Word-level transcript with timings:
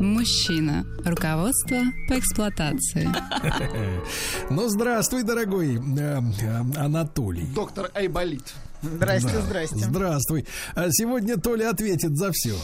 Мужчина. 0.00 0.84
Руководство 1.04 1.78
по 2.08 2.18
эксплуатации. 2.18 3.08
Ну, 4.50 4.68
здравствуй, 4.68 5.24
дорогой 5.24 5.76
э, 5.76 5.80
э, 5.80 6.62
Анатолий. 6.76 7.46
Доктор 7.54 7.90
Айболит. 7.94 8.54
Здрасте, 8.82 9.28
Да. 9.32 9.40
здрасте. 9.42 9.76
Здравствуй. 9.78 10.46
А 10.74 10.86
Сегодня 10.90 11.36
Толя 11.36 11.70
ответит 11.70 12.16
за 12.16 12.30
все. 12.32 12.54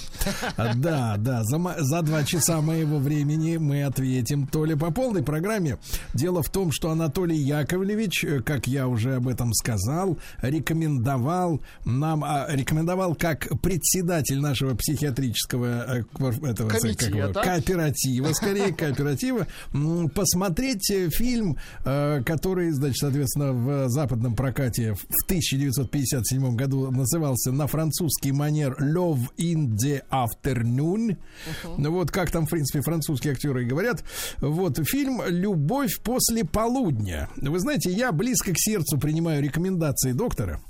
Да, 0.76 1.16
да, 1.18 1.42
за, 1.44 1.58
за 1.78 2.02
два 2.02 2.24
часа 2.24 2.60
моего 2.60 2.98
времени 2.98 3.56
мы 3.56 3.84
ответим. 3.84 4.46
Толя 4.46 4.76
по 4.76 4.90
полной 4.90 5.22
программе. 5.22 5.78
Дело 6.14 6.42
в 6.42 6.50
том, 6.50 6.70
что 6.72 6.90
Анатолий 6.90 7.36
Яковлевич, 7.38 8.24
э, 8.24 8.40
как 8.42 8.66
я 8.66 8.86
уже 8.88 9.16
об 9.16 9.28
этом 9.28 9.52
сказал, 9.52 10.18
рекомендовал 10.40 11.60
нам, 11.84 12.24
а, 12.24 12.46
рекомендовал 12.48 13.14
как 13.14 13.48
председатель 13.60 14.38
нашего 14.40 14.74
психиатрического 14.74 15.84
э, 15.98 16.04
этого, 16.48 16.68
как 16.68 16.80
Комитета. 16.80 17.16
его, 17.16 17.32
кооператива, 17.32 18.32
скорее 18.32 18.72
кооператива, 18.72 19.46
посмотреть 20.14 20.90
э, 20.90 21.08
фильм, 21.10 21.56
который, 21.82 22.70
значит, 22.70 22.98
соответственно, 22.98 23.52
в 23.52 23.88
западном 23.88 24.34
прокате 24.34 24.94
в 24.94 25.26
1957 26.04 26.56
году 26.56 26.90
назывался 26.90 27.52
на 27.52 27.66
французский 27.66 28.32
манер 28.32 28.76
Love 28.80 29.28
in 29.38 29.76
the 29.76 30.02
Afternoon. 30.10 31.16
Ну 31.78 31.90
вот 31.90 32.10
как 32.10 32.30
там, 32.30 32.46
в 32.46 32.50
принципе, 32.50 32.80
французские 32.82 33.32
актеры 33.32 33.64
и 33.64 33.66
говорят. 33.66 34.04
Вот 34.40 34.78
фильм 34.86 35.22
«Любовь 35.26 36.00
после 36.00 36.44
полудня». 36.44 37.28
Вы 37.36 37.58
знаете, 37.58 37.90
я 37.90 38.12
близко 38.12 38.52
к 38.52 38.58
сердцу 38.58 38.98
принимаю 38.98 39.42
рекомендации 39.42 40.12
доктора. 40.12 40.60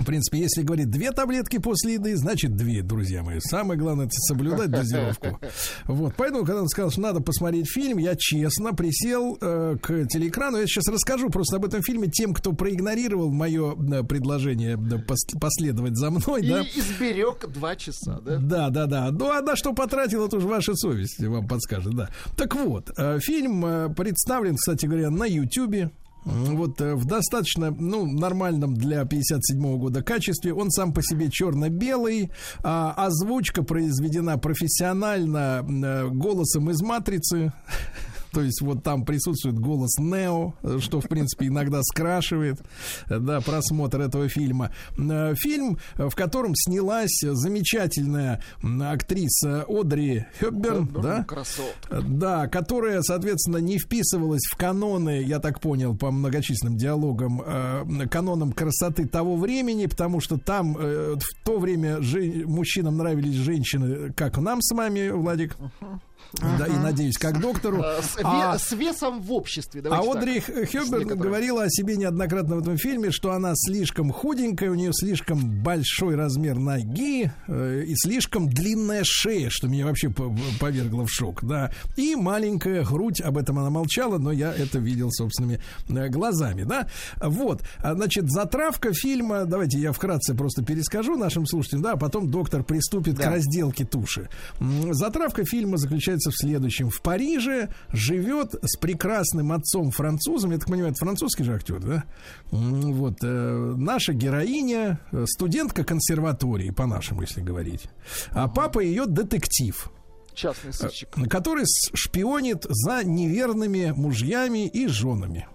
В 0.00 0.04
принципе, 0.04 0.38
если 0.38 0.62
говорит 0.62 0.90
две 0.90 1.12
таблетки 1.12 1.58
после 1.58 1.94
еды, 1.94 2.16
значит 2.16 2.56
две, 2.56 2.82
друзья 2.82 3.22
мои. 3.22 3.38
Самое 3.40 3.78
главное 3.78 4.06
это 4.06 4.14
соблюдать 4.14 4.70
дозировку. 4.70 5.38
Вот, 5.86 6.14
поэтому, 6.16 6.44
когда 6.44 6.62
он 6.62 6.68
сказал, 6.68 6.90
что 6.90 7.00
надо 7.00 7.20
посмотреть 7.20 7.70
фильм, 7.70 7.98
я 7.98 8.14
честно 8.16 8.72
присел 8.72 9.36
э, 9.40 9.76
к 9.80 10.06
телеэкрану. 10.06 10.58
Я 10.58 10.66
сейчас 10.66 10.88
расскажу 10.88 11.28
просто 11.28 11.56
об 11.56 11.64
этом 11.64 11.82
фильме 11.82 12.08
тем, 12.08 12.32
кто 12.32 12.52
проигнорировал 12.52 13.30
мое 13.30 13.74
э, 13.74 14.02
предложение 14.04 14.76
да, 14.76 14.96
пос- 14.96 15.38
последовать 15.38 15.96
за 15.96 16.10
мной. 16.10 16.42
И 16.42 16.48
да. 16.48 16.62
изберег 16.62 17.46
два 17.48 17.76
часа, 17.76 18.20
да? 18.20 18.38
Да, 18.38 18.70
да, 18.70 18.86
да. 18.86 19.10
Ну, 19.10 19.30
а 19.30 19.42
на 19.42 19.56
что 19.56 19.74
потратил, 19.74 20.26
это 20.26 20.36
уже 20.36 20.46
ваша 20.46 20.74
совесть 20.74 21.20
вам 21.20 21.46
подскажет, 21.46 21.94
да. 21.94 22.08
Так 22.36 22.54
вот, 22.54 22.90
э, 22.96 23.18
фильм 23.20 23.64
э, 23.66 23.88
представлен, 23.94 24.56
кстати 24.56 24.86
говоря, 24.86 25.10
на 25.10 25.24
Ютьюбе. 25.24 25.90
Вот 26.24 26.80
э, 26.80 26.94
в 26.94 27.06
достаточно, 27.06 27.70
ну, 27.70 28.06
нормальном 28.06 28.74
для 28.74 29.04
57 29.04 29.78
года 29.78 30.02
качестве. 30.02 30.52
Он 30.52 30.70
сам 30.70 30.92
по 30.92 31.02
себе 31.02 31.30
черно-белый. 31.30 32.30
а 32.62 32.92
озвучка 33.06 33.62
произведена 33.62 34.38
профессионально 34.38 35.64
э, 35.66 36.08
голосом 36.08 36.70
из 36.70 36.82
«Матрицы». 36.82 37.52
То 38.32 38.42
есть 38.42 38.60
вот 38.62 38.82
там 38.82 39.04
присутствует 39.04 39.58
голос 39.58 39.98
Нео, 39.98 40.54
что, 40.78 41.00
в 41.00 41.08
принципе, 41.08 41.46
иногда 41.46 41.82
скрашивает 41.82 42.60
да, 43.08 43.40
просмотр 43.40 44.00
этого 44.00 44.28
фильма. 44.28 44.70
Э, 44.98 45.34
Фильм, 45.36 45.78
в 45.96 46.14
котором 46.14 46.54
снялась 46.54 47.18
замечательная 47.22 48.42
актриса 48.80 49.64
Одри 49.68 50.26
Хепберн, 50.40 50.88
да? 51.02 51.24
Красотка. 51.24 52.02
Да, 52.02 52.48
которая, 52.48 53.02
соответственно, 53.02 53.58
не 53.58 53.78
вписывалась 53.78 54.42
в 54.50 54.56
каноны, 54.56 55.22
я 55.22 55.38
так 55.38 55.60
понял, 55.60 55.96
по 55.96 56.10
многочисленным 56.10 56.76
диалогам, 56.76 57.42
э, 57.44 58.06
канонам 58.10 58.52
красоты 58.52 59.06
того 59.06 59.36
времени, 59.36 59.86
потому 59.86 60.20
что 60.20 60.38
там 60.38 60.76
э, 60.78 61.16
в 61.16 61.44
то 61.44 61.58
время 61.58 61.98
мужчинам 62.46 62.96
нравились 62.96 63.34
женщины, 63.34 64.12
как 64.12 64.38
нам 64.38 64.60
с 64.62 64.74
вами, 64.74 65.10
Владик. 65.10 65.56
Да, 66.58 66.66
и 66.66 66.72
надеюсь, 66.76 67.18
как 67.18 67.40
доктору. 67.40 67.82
Э, 67.82 68.00
С, 68.02 68.16
А- 68.22 68.58
с 68.58 68.72
весом 68.72 69.20
в 69.20 69.32
обществе. 69.32 69.80
а 69.80 69.84
Давайте 69.84 70.12
так. 70.12 70.16
Одри 70.22 70.40
С 70.40 70.44
Хёбберн 70.70 70.98
некоторым. 71.00 71.18
говорила 71.18 71.64
о 71.64 71.68
себе 71.70 71.96
неоднократно 71.96 72.56
в 72.56 72.60
этом 72.60 72.76
фильме, 72.76 73.10
что 73.10 73.32
она 73.32 73.52
слишком 73.56 74.10
худенькая, 74.12 74.70
у 74.70 74.74
нее 74.74 74.92
слишком 74.92 75.62
большой 75.62 76.14
размер 76.14 76.56
ноги 76.58 77.32
э, 77.48 77.82
и 77.86 77.94
слишком 77.96 78.48
длинная 78.48 79.02
шея, 79.04 79.48
что 79.50 79.66
меня 79.68 79.86
вообще 79.86 80.08
по- 80.10 80.34
повергло 80.60 81.04
в 81.06 81.10
шок, 81.10 81.44
да. 81.44 81.72
И 81.96 82.14
маленькая 82.14 82.84
грудь, 82.84 83.20
об 83.20 83.36
этом 83.36 83.58
она 83.58 83.70
молчала, 83.70 84.18
но 84.18 84.30
я 84.30 84.52
это 84.54 84.78
видел 84.78 85.10
собственными 85.10 85.60
э, 85.88 86.08
глазами, 86.08 86.62
да. 86.62 86.88
Вот, 87.20 87.62
А, 87.78 87.94
значит, 87.94 88.30
затравка 88.30 88.92
фильма, 88.92 89.46
давайте 89.46 89.78
я 89.78 89.92
вкратце 89.92 90.34
просто 90.34 90.62
перескажу 90.64 91.16
нашим 91.16 91.44
слушателям, 91.46 91.82
да, 91.82 91.92
а 91.92 91.96
потом 91.96 92.30
доктор 92.30 92.62
приступит 92.62 93.18
к 93.18 93.24
разделке 93.26 93.84
туши. 93.84 94.28
Затравка 94.90 95.44
фильма 95.44 95.76
заключается 95.76 96.09
в 96.30 96.34
следующем. 96.36 96.90
В 96.90 97.00
Париже 97.02 97.68
живет 97.92 98.54
с 98.62 98.76
прекрасным 98.76 99.52
отцом 99.52 99.90
французом, 99.92 100.50
я 100.50 100.58
так 100.58 100.66
понимаю, 100.68 100.90
это 100.92 100.98
французский 101.04 101.44
же 101.44 101.54
актер, 101.54 101.78
да? 101.80 102.04
Вот, 102.50 103.18
э, 103.22 103.74
наша 103.76 104.12
героиня, 104.12 104.98
э, 105.12 105.24
студентка 105.26 105.84
консерватории, 105.84 106.70
по-нашему, 106.70 107.22
если 107.22 107.40
говорить. 107.40 107.88
А 108.30 108.48
папа 108.48 108.80
ее 108.80 109.06
детектив 109.06 109.90
Частный 110.34 110.72
сыщик. 110.72 111.08
который 111.28 111.64
с- 111.66 111.90
шпионит 111.94 112.64
за 112.68 113.04
неверными 113.04 113.92
мужьями 113.94 114.66
и 114.66 114.86
женами. 114.86 115.46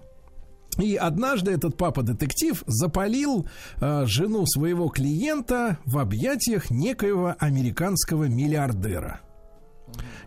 И 0.77 0.95
однажды 0.97 1.51
этот 1.51 1.77
папа-детектив 1.77 2.61
запалил 2.67 3.47
э, 3.79 4.03
жену 4.07 4.45
своего 4.45 4.89
клиента 4.89 5.77
в 5.85 5.97
объятиях 5.99 6.69
некоего 6.69 7.33
американского 7.39 8.25
миллиардера. 8.25 9.21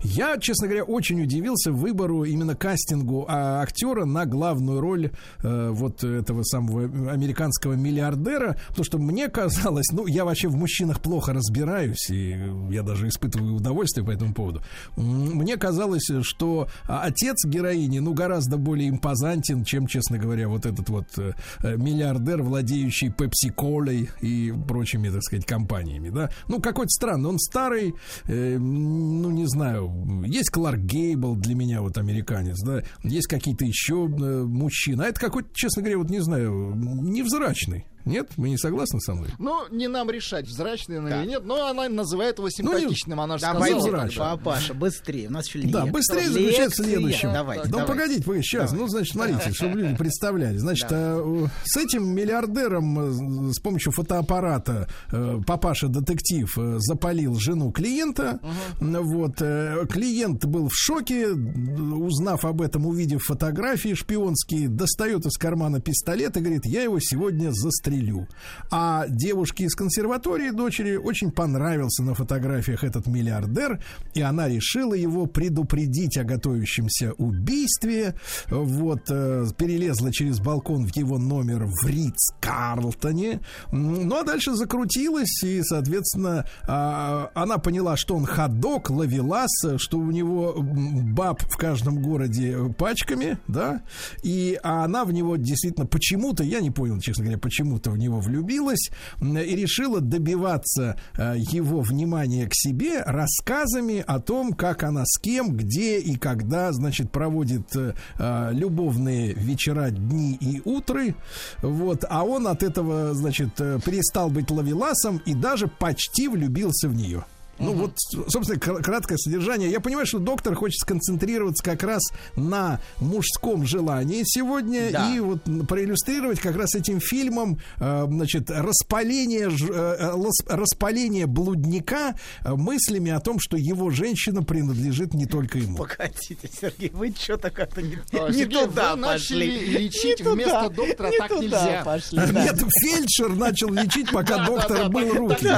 Я, 0.02 0.38
честно 0.38 0.68
говоря, 0.68 0.84
очень 0.84 1.22
удивился 1.22 1.72
выбору 1.72 2.24
именно 2.24 2.54
кастингу 2.54 3.26
а, 3.28 3.62
актера 3.62 4.04
на 4.04 4.26
главную 4.26 4.80
роль 4.80 5.10
э, 5.42 5.70
вот 5.70 6.04
этого 6.04 6.42
самого 6.42 6.84
американского 7.12 7.74
миллиардера, 7.74 8.56
потому 8.68 8.84
что 8.84 8.98
мне 8.98 9.28
казалось, 9.28 9.86
ну, 9.92 10.06
я 10.06 10.24
вообще 10.24 10.48
в 10.48 10.56
мужчинах 10.56 11.00
плохо 11.00 11.32
разбираюсь, 11.32 12.10
и 12.10 12.38
я 12.70 12.82
даже 12.82 13.08
испытываю 13.08 13.54
удовольствие 13.54 14.04
по 14.04 14.10
этому 14.10 14.34
поводу. 14.34 14.62
Мне 14.96 15.56
казалось, 15.56 16.08
что 16.22 16.68
отец 16.86 17.44
героини, 17.44 17.98
ну, 17.98 18.14
гораздо 18.14 18.56
более 18.56 18.88
импозантен, 18.90 19.64
чем, 19.64 19.86
честно 19.86 20.18
говоря, 20.18 20.48
вот 20.48 20.66
этот 20.66 20.88
вот 20.88 21.06
э, 21.18 21.32
миллиардер, 21.76 22.42
владеющий 22.42 23.10
пепси-колой 23.10 24.10
и 24.20 24.54
прочими, 24.66 25.08
так 25.08 25.22
сказать, 25.22 25.46
компаниями, 25.46 26.10
да. 26.10 26.30
Ну, 26.48 26.60
какой-то 26.60 26.90
странный, 26.90 27.28
он 27.28 27.38
старый, 27.38 27.94
э, 28.26 28.58
ну, 28.58 29.30
не 29.30 29.46
знаю, 29.46 29.87
есть 30.24 30.50
Кларк 30.50 30.80
Гейбл 30.80 31.36
для 31.36 31.54
меня, 31.54 31.82
вот 31.82 31.98
американец, 31.98 32.56
да, 32.64 32.82
есть 33.02 33.26
какие-то 33.26 33.64
еще 33.64 34.06
э, 34.06 34.42
мужчины, 34.44 35.02
а 35.02 35.06
это 35.06 35.20
какой-то, 35.20 35.48
честно 35.54 35.82
говоря, 35.82 35.98
вот 35.98 36.10
не 36.10 36.20
знаю, 36.20 36.74
невзрачный. 36.74 37.86
Нет? 38.08 38.28
Вы 38.36 38.50
не 38.50 38.58
согласны 38.58 39.00
со 39.00 39.14
мной? 39.14 39.28
Ну, 39.38 39.62
не 39.70 39.88
нам 39.88 40.10
решать, 40.10 40.46
взрачный 40.46 40.98
он 40.98 41.08
или 41.08 41.26
нет, 41.26 41.44
но 41.44 41.66
она 41.68 41.88
называет 41.88 42.38
его 42.38 42.48
не- 42.48 42.52
симпатичным, 42.52 43.20
она 43.20 43.38
же 43.38 43.42
Давайте, 43.42 43.80
сказала. 43.80 44.36
папаша, 44.36 44.74
быстрее. 44.74 45.28
У 45.28 45.32
нас 45.32 45.46
еще 45.46 45.60
Да, 45.68 45.86
быстрее 45.86 46.28
заключается 46.30 46.82
в 46.82 46.86
Лекция. 46.86 46.98
следующем. 47.00 47.32
Давайте, 47.32 47.64
Да 47.64 47.70
давайте. 47.70 47.92
погодите, 47.92 48.22
погодите, 48.24 48.48
сейчас. 48.48 48.72
Ну, 48.72 48.88
значит, 48.88 49.12
смотрите, 49.12 49.52
чтобы 49.52 49.80
люди 49.80 49.96
представляли. 49.96 50.56
Значит, 50.58 50.88
э, 50.90 51.46
с 51.64 51.76
этим 51.76 52.08
миллиардером 52.14 53.48
э, 53.50 53.52
с 53.52 53.58
помощью 53.60 53.92
фотоаппарата 53.92 54.88
э, 55.12 55.40
папаша-детектив 55.46 56.52
запалил 56.78 57.34
жену 57.38 57.70
клиента. 57.72 58.38
Вот. 58.80 59.36
э, 59.40 59.84
Клиент 59.90 60.44
был 60.44 60.68
в 60.68 60.74
шоке, 60.74 61.28
узнав 61.28 62.44
об 62.44 62.60
этом, 62.62 62.86
увидев 62.86 63.22
фотографии 63.24 63.94
шпионские, 63.94 64.68
достает 64.68 65.26
из 65.26 65.36
кармана 65.36 65.80
пистолет 65.80 66.36
и 66.36 66.40
говорит, 66.40 66.66
я 66.66 66.82
его 66.82 66.98
сегодня 67.00 67.50
застрелю. 67.52 67.97
Лилю. 67.98 68.28
А 68.70 69.06
девушке 69.08 69.64
из 69.64 69.74
консерватории 69.74 70.50
дочери 70.50 70.96
очень 70.96 71.30
понравился 71.30 72.02
на 72.02 72.14
фотографиях 72.14 72.84
этот 72.84 73.06
миллиардер, 73.06 73.80
и 74.14 74.20
она 74.20 74.48
решила 74.48 74.94
его 74.94 75.26
предупредить 75.26 76.16
о 76.16 76.24
готовящемся 76.24 77.12
убийстве. 77.12 78.14
Вот, 78.48 79.02
э, 79.10 79.46
перелезла 79.56 80.12
через 80.12 80.40
балкон 80.40 80.86
в 80.86 80.96
его 80.96 81.18
номер 81.18 81.66
в 81.66 81.86
Риц 81.86 82.32
Карлтоне. 82.40 83.40
Ну, 83.72 84.16
а 84.16 84.24
дальше 84.24 84.54
закрутилась, 84.54 85.42
и, 85.42 85.62
соответственно, 85.62 86.46
а, 86.66 87.30
она 87.34 87.58
поняла, 87.58 87.96
что 87.96 88.16
он 88.16 88.24
ходок, 88.24 88.90
ловелас, 88.90 89.50
что 89.76 89.98
у 89.98 90.10
него 90.10 90.56
баб 90.58 91.42
в 91.42 91.56
каждом 91.56 92.02
городе 92.02 92.56
пачками, 92.76 93.38
да, 93.48 93.82
и 94.22 94.58
а 94.62 94.84
она 94.84 95.04
в 95.04 95.12
него 95.12 95.36
действительно 95.36 95.86
почему-то, 95.86 96.44
я 96.44 96.60
не 96.60 96.70
понял, 96.70 97.00
честно 97.00 97.24
говоря, 97.24 97.38
почему-то 97.78 97.90
в 97.90 97.98
него 97.98 98.20
влюбилась 98.20 98.90
и 99.20 99.56
решила 99.56 100.00
добиваться 100.00 100.96
э, 101.16 101.34
его 101.38 101.80
внимания 101.80 102.46
к 102.46 102.54
себе 102.54 103.02
рассказами 103.02 104.04
о 104.06 104.20
том, 104.20 104.52
как 104.52 104.82
она 104.82 105.04
с 105.04 105.18
кем, 105.18 105.56
где 105.56 105.98
и 105.98 106.16
когда, 106.16 106.72
значит, 106.72 107.10
проводит 107.10 107.74
э, 107.76 107.94
э, 108.18 108.50
любовные 108.52 109.32
вечера, 109.34 109.90
дни 109.90 110.36
и 110.40 110.60
утры, 110.64 111.14
вот, 111.62 112.04
а 112.08 112.24
он 112.24 112.46
от 112.46 112.62
этого, 112.62 113.14
значит, 113.14 113.54
перестал 113.54 114.30
быть 114.30 114.50
ловеласом 114.50 115.18
и 115.26 115.34
даже 115.34 115.68
почти 115.68 116.28
влюбился 116.28 116.88
в 116.88 116.94
нее. 116.94 117.24
Ну 117.58 117.72
вот, 117.72 117.92
собственно, 118.28 118.58
кр- 118.58 118.82
краткое 118.82 119.16
содержание. 119.18 119.70
Я 119.70 119.80
понимаю, 119.80 120.06
что 120.06 120.18
доктор 120.18 120.54
хочет 120.54 120.78
сконцентрироваться 120.80 121.62
как 121.64 121.82
раз 121.82 122.02
на 122.36 122.80
мужском 123.00 123.66
желании 123.66 124.22
сегодня 124.24 124.90
Да. 124.92 125.14
и 125.14 125.20
вот 125.20 125.40
проиллюстрировать 125.68 126.40
как 126.40 126.56
раз 126.56 126.74
этим 126.74 127.00
фильмом, 127.00 127.58
э, 127.78 128.04
значит, 128.08 128.50
распаление, 128.50 129.48
э, 129.50 129.96
э, 129.98 130.30
распаление 130.54 131.26
блудника 131.26 132.16
мыслями 132.44 133.10
о 133.10 133.20
том, 133.20 133.38
что 133.40 133.56
его 133.56 133.90
женщина 133.90 134.42
принадлежит 134.42 135.14
не 135.14 135.26
только 135.26 135.58
ему. 135.58 135.76
Погодите, 135.76 136.48
Сергей, 136.60 136.90
вы 136.90 137.12
что-то 137.18 137.50
как-то 137.50 137.82
не, 137.82 137.98
А, 138.12 138.28
не 138.28 138.38
Сергей, 138.40 138.66
туда 138.66 138.94
вы 138.96 139.02
пошли. 139.02 139.46
начали 139.46 139.78
лечить 139.78 140.20
Не 140.20 140.32
вместо 140.32 140.62
туда, 140.64 140.68
доктора, 140.86 141.08
не 141.10 141.18
так 141.18 141.28
туда 141.28 141.42
нельзя. 141.42 141.82
пошли, 141.84 142.18
да. 142.18 142.44
Нет, 142.44 142.62
фельдшер 142.82 143.34
начал 143.34 143.72
лечить, 143.72 144.10
пока 144.12 144.44
доктор 144.46 144.88
был 144.90 145.12
руки. 145.12 145.48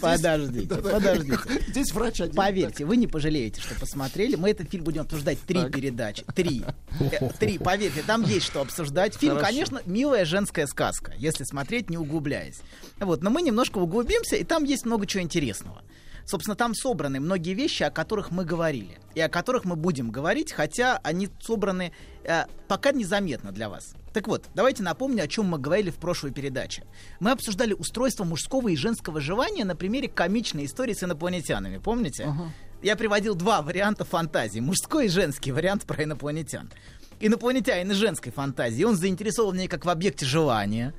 Подождите, 0.00 0.74
подождите. 0.76 1.37
Здесь 1.68 1.92
врач 1.92 2.20
один. 2.20 2.34
Поверьте, 2.34 2.84
вы 2.84 2.96
не 2.96 3.06
пожалеете, 3.06 3.60
что 3.60 3.74
посмотрели. 3.74 4.36
Мы 4.36 4.50
этот 4.50 4.70
фильм 4.70 4.84
будем 4.84 5.02
обсуждать 5.02 5.38
три 5.40 5.64
передачи. 5.70 6.24
Три. 6.34 6.64
Э, 7.00 7.28
Три, 7.38 7.58
поверьте, 7.58 8.02
там 8.04 8.22
есть 8.22 8.46
что 8.46 8.60
обсуждать. 8.60 9.14
Фильм, 9.14 9.38
конечно, 9.38 9.80
милая 9.86 10.24
женская 10.24 10.66
сказка, 10.66 11.14
если 11.16 11.44
смотреть, 11.44 11.90
не 11.90 11.96
углубляясь. 11.96 12.60
Вот, 12.98 13.22
но 13.22 13.30
мы 13.30 13.42
немножко 13.42 13.78
углубимся, 13.78 14.36
и 14.36 14.42
там 14.42 14.64
есть 14.64 14.84
много 14.84 15.06
чего 15.06 15.22
интересного. 15.22 15.82
Собственно, 16.28 16.56
там 16.56 16.74
собраны 16.74 17.20
многие 17.20 17.54
вещи, 17.54 17.84
о 17.84 17.90
которых 17.90 18.30
мы 18.30 18.44
говорили, 18.44 18.98
и 19.14 19.20
о 19.20 19.30
которых 19.30 19.64
мы 19.64 19.76
будем 19.76 20.10
говорить, 20.10 20.52
хотя 20.52 20.98
они 21.02 21.30
собраны 21.40 21.90
э, 22.22 22.44
пока 22.68 22.92
незаметно 22.92 23.50
для 23.50 23.70
вас. 23.70 23.94
Так 24.12 24.28
вот, 24.28 24.44
давайте 24.54 24.82
напомню, 24.82 25.24
о 25.24 25.26
чем 25.26 25.46
мы 25.46 25.58
говорили 25.58 25.88
в 25.88 25.96
прошлой 25.96 26.32
передаче. 26.32 26.84
Мы 27.18 27.30
обсуждали 27.30 27.72
устройство 27.72 28.24
мужского 28.24 28.68
и 28.68 28.76
женского 28.76 29.22
желания 29.22 29.64
на 29.64 29.74
примере 29.74 30.06
комичной 30.08 30.66
истории 30.66 30.92
с 30.92 31.02
инопланетянами. 31.02 31.78
Помните? 31.78 32.30
Я 32.82 32.94
приводил 32.96 33.34
два 33.34 33.62
варианта 33.62 34.04
фантазии. 34.04 34.60
Мужской 34.60 35.06
и 35.06 35.08
женский 35.08 35.50
вариант 35.50 35.84
про 35.84 36.04
инопланетян. 36.04 36.70
Инопланетянин 37.20 37.94
женской 37.94 38.32
фантазии. 38.32 38.84
Он 38.84 38.96
заинтересован 38.96 39.54
в 39.54 39.58
ней 39.58 39.66
как 39.66 39.86
в 39.86 39.88
объекте 39.88 40.26
желания. 40.26 40.92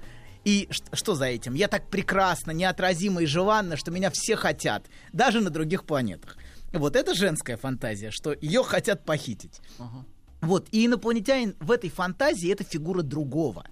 И 0.49 0.67
что 0.93 1.13
за 1.13 1.25
этим? 1.25 1.53
Я 1.53 1.67
так 1.67 1.91
прекрасно, 1.91 2.49
неотразимо 2.49 3.21
и 3.21 3.27
желанно, 3.27 3.77
что 3.77 3.91
меня 3.91 4.09
все 4.09 4.35
хотят, 4.35 4.87
даже 5.13 5.41
на 5.41 5.51
других 5.51 5.83
планетах. 5.83 6.37
Вот 6.73 6.95
это 6.95 7.13
женская 7.13 7.55
фантазия, 7.55 8.09
что 8.09 8.33
ее 8.33 8.63
хотят 8.63 9.05
похитить. 9.05 9.61
Вот, 10.41 10.67
и 10.71 10.87
инопланетянин 10.87 11.55
в 11.59 11.69
этой 11.69 11.91
фантазии 11.91 12.51
это 12.51 12.63
фигура 12.63 13.03
другого. 13.03 13.67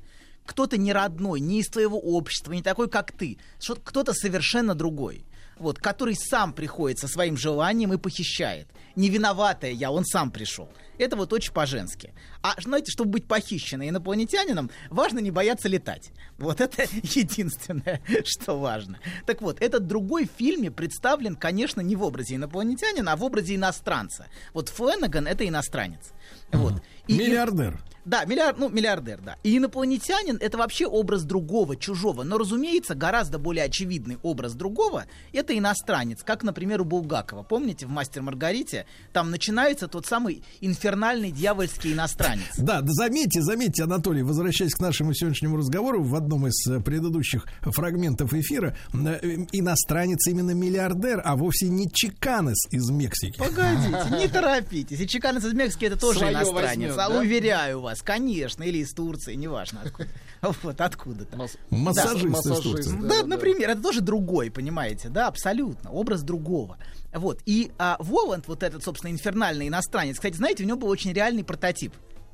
Кто-то 0.45 0.77
не 0.77 0.93
родной, 0.93 1.39
не 1.39 1.61
из 1.61 1.67
твоего 1.67 1.97
общества, 1.97 2.53
не 2.53 2.61
такой, 2.61 2.87
как 2.87 3.11
ты. 3.11 3.39
Кто-то 3.83 4.13
совершенно 4.13 4.75
другой. 4.75 5.25
Вот, 5.57 5.79
который 5.79 6.13
сам 6.13 6.53
приходит 6.53 6.99
со 6.99 7.07
своим 7.07 7.37
желанием 7.37 7.91
и 7.91 7.97
похищает. 7.97 8.67
Не 8.95 9.09
виноватая 9.09 9.71
я, 9.71 9.89
он 9.89 10.05
сам 10.05 10.29
пришел. 10.29 10.69
Это 10.97 11.15
вот 11.15 11.33
очень 11.33 11.51
по-женски. 11.53 12.13
А 12.41 12.53
знаете, 12.61 12.91
чтобы 12.91 13.11
быть 13.11 13.25
похищенной 13.27 13.89
инопланетянином, 13.89 14.69
важно 14.89 15.19
не 15.19 15.31
бояться 15.31 15.67
летать. 15.67 16.11
Вот 16.37 16.61
это 16.61 16.83
единственное, 17.03 18.01
что 18.25 18.59
важно. 18.59 18.99
Так 19.25 19.41
вот, 19.41 19.61
этот 19.61 19.87
другой 19.87 20.25
в 20.27 20.31
фильме 20.37 20.71
представлен, 20.71 21.35
конечно, 21.35 21.81
не 21.81 21.95
в 21.95 22.03
образе 22.03 22.35
инопланетянина, 22.35 23.13
а 23.13 23.15
в 23.15 23.23
образе 23.23 23.55
иностранца. 23.55 24.27
Вот 24.53 24.69
Фленаган— 24.69 25.27
это 25.27 25.47
иностранец. 25.47 26.11
Вот. 26.51 26.81
И- 27.07 27.17
Миллиардер. 27.17 27.79
да, 28.05 28.25
миллиард, 28.25 28.57
ну, 28.57 28.69
миллиардер, 28.69 29.19
да. 29.21 29.37
И 29.43 29.57
инопланетянин 29.57 30.37
это 30.41 30.57
вообще 30.57 30.85
образ 30.85 31.23
другого, 31.23 31.75
чужого. 31.75 32.23
Но, 32.23 32.37
разумеется, 32.37 32.95
гораздо 32.95 33.37
более 33.39 33.63
очевидный 33.65 34.17
образ 34.23 34.53
другого 34.53 35.05
это 35.33 35.57
иностранец, 35.57 36.23
как, 36.23 36.43
например, 36.43 36.81
у 36.81 36.85
Булгакова. 36.85 37.43
Помните, 37.43 37.85
в 37.85 37.89
Мастер 37.89 38.21
Маргарите 38.21 38.85
там 39.13 39.31
начинается 39.31 39.87
тот 39.87 40.05
самый 40.05 40.43
инфернальный 40.87 41.31
дьявольский 41.31 41.93
иностранец. 41.93 42.45
Да, 42.57 42.81
да 42.81 42.91
заметьте, 42.93 43.41
заметьте, 43.41 43.83
Анатолий, 43.83 44.23
возвращаясь 44.23 44.73
к 44.73 44.79
нашему 44.79 45.13
сегодняшнему 45.13 45.57
разговору, 45.57 46.01
в 46.03 46.15
одном 46.15 46.47
из 46.47 46.65
э, 46.67 46.79
предыдущих 46.79 47.45
фрагментов 47.61 48.33
эфира, 48.33 48.75
э, 48.93 49.19
э, 49.21 49.35
иностранец 49.51 50.25
именно 50.27 50.51
миллиардер, 50.51 51.21
а 51.23 51.35
вовсе 51.35 51.67
не 51.67 51.91
чеканес 51.91 52.67
из 52.71 52.89
Мексики. 52.89 53.37
Погодите, 53.37 54.17
не 54.17 54.27
торопитесь. 54.27 54.99
И 54.99 55.07
чеканец 55.07 55.43
из 55.43 55.53
Мексики 55.53 55.85
это 55.85 55.97
тоже 55.97 56.19
Своё 56.19 56.33
иностранец. 56.33 56.69
возьмет, 56.69 56.91
а 56.97 57.09
да? 57.09 57.19
уверяю 57.19 57.81
вас, 57.81 58.01
конечно, 58.01 58.63
или 58.63 58.77
из 58.79 58.93
Турции, 58.93 59.35
неважно 59.35 59.81
откуда. 59.83 60.09
Вот 60.63 60.79
откуда-то. 60.81 61.35
Мас- 61.37 61.57
Массажист 61.69 62.25
из 62.25 62.31
массажист, 62.31 62.63
Турции. 62.63 62.97
да, 63.01 63.07
Да, 63.07 63.21
да. 63.21 63.27
например, 63.27 63.69
это 63.71 63.81
тоже 63.81 64.01
другой, 64.01 64.51
понимаете, 64.51 65.09
да, 65.09 65.27
абсолютно, 65.27 65.91
образ 65.91 66.21
другого. 66.23 66.77
Вот, 67.13 67.41
и 67.45 67.71
а, 67.77 67.97
Воланд, 67.99 68.47
вот 68.47 68.63
этот, 68.63 68.83
собственно, 68.83 69.11
инфернальный 69.11 69.67
иностранец, 69.67 70.15
кстати, 70.15 70.35
знаете, 70.35 70.63
у 70.63 70.67
него 70.67 70.77
был 70.77 70.89
очень 70.89 71.13
реальный 71.13 71.43
прототип. 71.43 71.93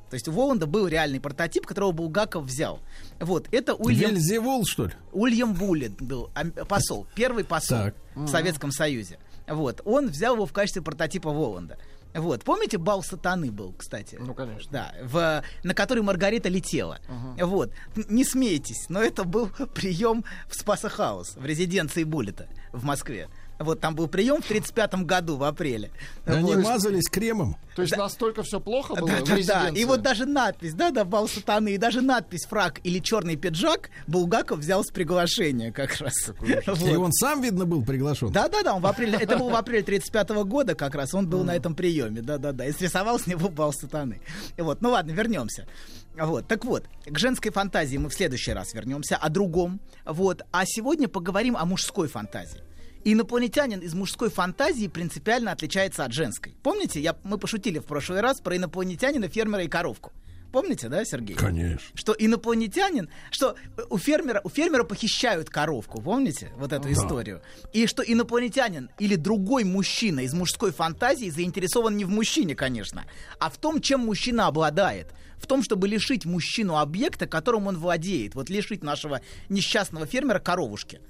То 0.10 0.16
есть 0.16 0.28
у 0.28 0.32
Воланда 0.32 0.68
был 0.68 0.88
реальный 0.88 1.20
прототип, 1.20 1.66
которого 1.66 1.92
Булгаков 1.92 2.44
взял. 2.46 2.80
Вот, 3.20 3.48
это 3.52 3.74
Уильям, 3.74 4.12
Вельзевул, 4.12 4.64
что 4.66 4.86
ли? 4.86 4.92
Уильям 5.12 5.54
Буллет 5.56 6.00
был 6.02 6.30
ам- 6.36 6.52
посол, 6.52 7.08
первый 7.16 7.44
посол 7.44 7.78
Так. 7.86 7.96
в 8.14 8.28
Советском 8.28 8.72
Союзе. 8.72 9.18
Вот, 9.48 9.82
он 9.86 10.10
взял 10.10 10.36
его 10.36 10.46
в 10.46 10.54
качестве 10.54 10.82
прототипа 10.84 11.32
Воланда. 11.32 11.78
Вот, 12.14 12.44
помните, 12.44 12.78
бал 12.78 13.02
сатаны 13.04 13.52
был, 13.52 13.74
кстати? 13.74 14.18
Ну, 14.20 14.34
конечно. 14.34 14.72
Да, 14.72 14.94
в, 15.02 15.44
на 15.64 15.74
который 15.74 16.04
Маргарита 16.04 16.50
летела. 16.50 17.00
Вот. 17.40 17.72
Н- 17.96 18.06
Не 18.10 18.24
смейтесь, 18.24 18.86
но 18.90 19.02
это 19.02 19.24
был 19.24 19.48
прием 19.74 20.24
в 20.48 20.56
Спаса 20.56 20.90
Хаус, 20.90 21.36
в 21.36 21.46
резиденции 21.46 22.04
Буллета 22.04 22.48
в 22.72 22.84
Москве. 22.84 23.30
Вот 23.60 23.80
там 23.80 23.96
был 23.96 24.08
прием 24.08 24.42
в 24.42 24.46
1935 24.46 25.06
году, 25.06 25.38
в 25.38 25.44
апреле. 25.44 25.92
Они 26.26 26.56
Вот. 26.56 26.64
мазались 26.64 27.10
кремом. 27.10 27.56
То 27.76 27.82
есть 27.82 27.96
настолько 27.96 28.44
все 28.44 28.60
плохо 28.60 28.96
было 28.96 29.08
Да, 29.08 29.22
да, 29.26 29.36
да. 29.46 29.70
И 29.70 29.86
вот 29.86 30.02
даже 30.02 30.26
надпись, 30.26 30.74
да, 30.74 30.92
да, 30.92 31.06
бал 31.06 31.28
сатаны, 31.28 31.74
и 31.74 31.78
даже 31.78 32.02
надпись 32.02 32.46
фраг 32.46 32.80
или 32.84 33.00
черный 33.00 33.36
пиджак 33.36 33.90
Булгаков 34.08 34.60
взял 34.60 34.84
с 34.84 34.92
приглашения 34.92 35.72
как 35.72 35.96
раз. 35.98 36.14
Вот. 36.40 36.82
И 36.82 36.96
он 36.96 37.12
сам, 37.14 37.42
видно, 37.42 37.66
был 37.66 37.84
приглашен. 37.84 38.32
Да, 38.32 38.48
да, 38.48 38.64
да, 38.64 38.74
он 38.76 38.82
в 38.82 38.88
апреле, 38.88 39.18
это 39.20 39.38
был 39.38 39.50
в 39.50 39.56
апреле 39.56 39.84
35 39.84 40.30
года 40.46 40.76
как 40.76 40.96
раз, 40.96 41.14
он 41.14 41.28
был 41.28 41.44
на 41.44 41.56
этом 41.56 41.76
приеме, 41.76 42.22
да, 42.22 42.38
да, 42.38 42.52
да, 42.52 42.66
и 42.66 42.72
срисовал 42.72 43.20
с 43.20 43.28
него 43.28 43.50
бал 43.50 43.74
сатаны. 43.74 44.20
И 44.58 44.62
Вот, 44.62 44.82
ну 44.82 44.92
ладно, 44.92 45.12
вернемся. 45.12 45.68
Вот, 46.16 46.48
так 46.48 46.64
вот, 46.66 46.86
к 47.06 47.18
женской 47.18 47.52
фантазии 47.52 47.98
мы 47.98 48.10
в 48.10 48.14
следующий 48.14 48.54
раз 48.54 48.74
вернемся, 48.74 49.18
о 49.18 49.30
другом. 49.30 49.80
Вот, 50.06 50.44
а 50.52 50.64
сегодня 50.66 51.08
поговорим 51.08 51.58
о 51.58 51.66
мужской 51.66 52.08
фантазии. 52.08 52.62
Инопланетянин 53.06 53.80
из 53.80 53.94
мужской 53.94 54.30
фантазии 54.30 54.88
принципиально 54.88 55.52
отличается 55.52 56.06
от 56.06 56.14
женской. 56.14 56.56
Помните, 56.64 57.02
я, 57.02 57.16
мы 57.24 57.38
пошутили 57.38 57.80
в 57.80 57.86
прошлый 57.86 58.22
раз 58.22 58.40
про 58.40 58.56
инопланетянина, 58.56 59.28
фермера 59.28 59.64
и 59.64 59.68
коровку. 59.68 60.12
Помните, 60.54 60.88
да, 60.88 61.04
Сергей? 61.04 61.36
Конечно. 61.36 61.80
что 61.96 62.14
инопланетянин, 62.14 63.10
что 63.32 63.56
у 63.90 63.98
фермера, 63.98 64.40
у 64.44 64.50
фермера 64.50 64.84
похищают 64.84 65.50
коровку, 65.50 66.00
помните 66.00 66.52
вот 66.58 66.72
эту 66.72 66.92
историю? 66.92 67.42
И 67.74 67.88
что 67.88 68.04
инопланетянин 68.04 68.92
или 69.00 69.16
другой 69.16 69.64
мужчина 69.64 70.20
из 70.20 70.34
мужской 70.36 70.72
фантазии 70.72 71.32
заинтересован 71.32 71.98
не 71.98 72.06
в 72.06 72.10
мужчине, 72.10 72.56
конечно, 72.56 73.06
а 73.40 73.50
в 73.50 73.58
том, 73.58 73.82
чем 73.82 74.02
мужчина 74.02 74.46
обладает. 74.46 75.08
В 75.44 75.48
том, 75.48 75.62
чтобы 75.62 75.88
лишить 75.90 76.26
мужчину 76.26 76.78
объекта, 76.78 77.28
которым 77.28 77.68
он 77.68 77.78
владеет. 77.78 78.34
Вот 78.34 78.50
лишить 78.50 78.82
нашего 78.82 79.22
несчастного 79.50 80.06
фермера 80.06 80.40
коровушки. 80.40 81.02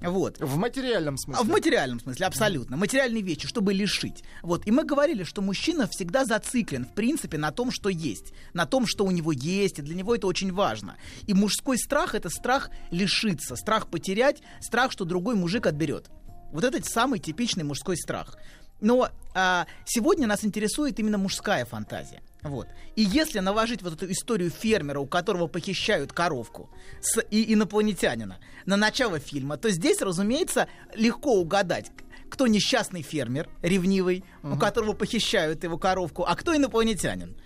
Вот. 0.00 0.38
В 0.40 0.56
материальном 0.56 1.16
смысле. 1.16 1.40
А 1.40 1.44
в 1.44 1.48
материальном 1.48 2.00
смысле, 2.00 2.26
абсолютно. 2.26 2.76
Материальные 2.76 3.22
вещи, 3.22 3.46
чтобы 3.46 3.72
лишить. 3.72 4.24
Вот. 4.42 4.66
И 4.66 4.72
мы 4.72 4.84
говорили, 4.84 5.22
что 5.22 5.40
мужчина 5.40 5.86
всегда 5.86 6.24
зациклен, 6.24 6.84
в 6.84 6.94
принципе, 6.94 7.38
на 7.38 7.52
том, 7.52 7.70
что 7.70 7.88
есть. 7.88 8.32
На 8.52 8.66
том, 8.66 8.86
что 8.86 9.04
у 9.04 9.10
него 9.12 9.30
есть. 9.30 9.78
И 9.78 9.82
для 9.82 9.94
него 9.94 10.14
это 10.14 10.26
очень 10.26 10.52
важно. 10.52 10.96
И 11.26 11.34
мужской 11.34 11.78
страх— 11.78 12.14
это 12.16 12.28
страх 12.28 12.70
лишиться, 12.90 13.54
страх 13.54 13.86
потерять, 13.86 14.42
страх, 14.60 14.90
что 14.90 15.04
другой 15.04 15.36
мужик 15.36 15.66
отберет. 15.66 16.10
Вот 16.52 16.64
это 16.64 16.82
самый 16.82 17.20
типичный 17.20 17.64
мужской 17.64 17.96
страх. 17.96 18.36
Но 18.80 19.08
а, 19.34 19.66
сегодня 19.84 20.26
нас 20.26 20.44
интересует 20.44 20.98
именно 20.98 21.18
мужская 21.18 21.64
фантазия. 21.64 22.20
Вот. 22.48 22.68
И 22.94 23.02
если 23.02 23.40
наложить 23.40 23.82
вот 23.82 23.94
эту 23.94 24.10
историю 24.10 24.50
фермера, 24.50 25.00
у 25.00 25.06
которого 25.06 25.46
похищают 25.46 26.12
коровку, 26.12 26.70
с 27.00 27.20
и 27.30 27.52
инопланетянина 27.52 28.38
на 28.66 28.76
начало 28.76 29.18
фильма, 29.18 29.56
то 29.56 29.70
здесь, 29.70 30.00
разумеется, 30.00 30.68
легко 30.94 31.34
угадать, 31.34 31.90
кто 32.30 32.46
несчастный 32.46 33.02
фермер, 33.02 33.48
ревнивый, 33.62 34.24
у 34.42 34.56
которого 34.56 34.92
похищают 34.92 35.64
его 35.64 35.78
коровку, 35.78 36.24
а 36.24 36.34
кто 36.36 36.56
инопланетянин. 36.56 37.36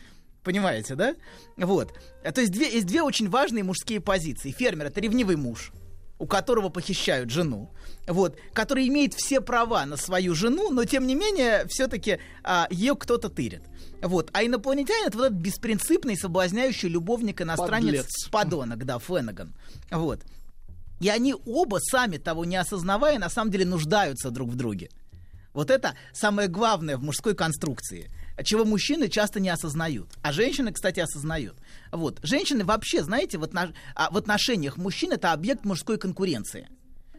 Понимаете, 0.42 0.94
да? 0.94 1.16
Вот. 1.56 1.92
То 2.22 2.40
есть 2.40 2.52
две, 2.52 2.72
есть 2.72 2.86
две 2.86 3.02
очень 3.02 3.28
важные 3.28 3.62
мужские 3.62 4.00
позиции. 4.00 4.50
Фермер— 4.50 4.86
это 4.88 5.00
ревнивый 5.00 5.36
муж, 5.36 5.70
у 6.20 6.26
которого 6.26 6.68
похищают 6.68 7.30
жену, 7.30 7.70
вот, 8.06 8.38
который 8.52 8.86
имеет 8.88 9.14
все 9.14 9.40
права 9.40 9.84
на 9.86 9.96
свою 9.96 10.34
жену, 10.34 10.70
но 10.70 10.84
тем 10.84 11.06
не 11.06 11.14
менее 11.14 11.66
все-таки 11.66 12.18
а, 12.44 12.68
ее 12.70 12.94
кто-то 12.94 13.30
тырит. 13.30 13.62
Вот. 14.02 14.28
А 14.32 14.44
инопланетянин 14.44 15.06
это 15.06 15.18
вот 15.18 15.26
этот 15.28 15.38
беспринципный, 15.38 16.16
соблазняющий 16.16 16.88
любовник 16.88 17.40
иностранец 17.40 17.86
Подлец. 17.86 18.28
подонок, 18.30 18.84
да, 18.84 18.98
Феннеган. 18.98 19.54
Вот. 19.90 20.20
И 21.00 21.08
они 21.08 21.34
оба, 21.46 21.78
сами 21.80 22.18
того 22.18 22.44
не 22.44 22.56
осознавая, 22.56 23.18
на 23.18 23.30
самом 23.30 23.50
деле 23.50 23.64
нуждаются 23.64 24.30
друг 24.30 24.50
в 24.50 24.56
друге. 24.56 24.90
Вот 25.54 25.70
это 25.70 25.94
самое 26.12 26.48
главное 26.48 26.98
в 26.98 27.02
мужской 27.02 27.34
конструкции, 27.34 28.10
чего 28.42 28.64
мужчины 28.64 29.08
часто 29.08 29.40
не 29.40 29.48
осознают. 29.48 30.08
А 30.22 30.32
женщины, 30.32 30.72
кстати, 30.72 31.00
осознают. 31.00 31.56
Вот. 31.92 32.20
Женщины 32.22 32.64
вообще, 32.64 33.02
знаете, 33.02 33.38
в, 33.38 33.44
отно- 33.44 33.74
а 33.94 34.10
в 34.10 34.16
отношениях 34.16 34.76
мужчин 34.76 35.12
это 35.12 35.32
объект 35.32 35.64
мужской 35.64 35.98
конкуренции. 35.98 36.68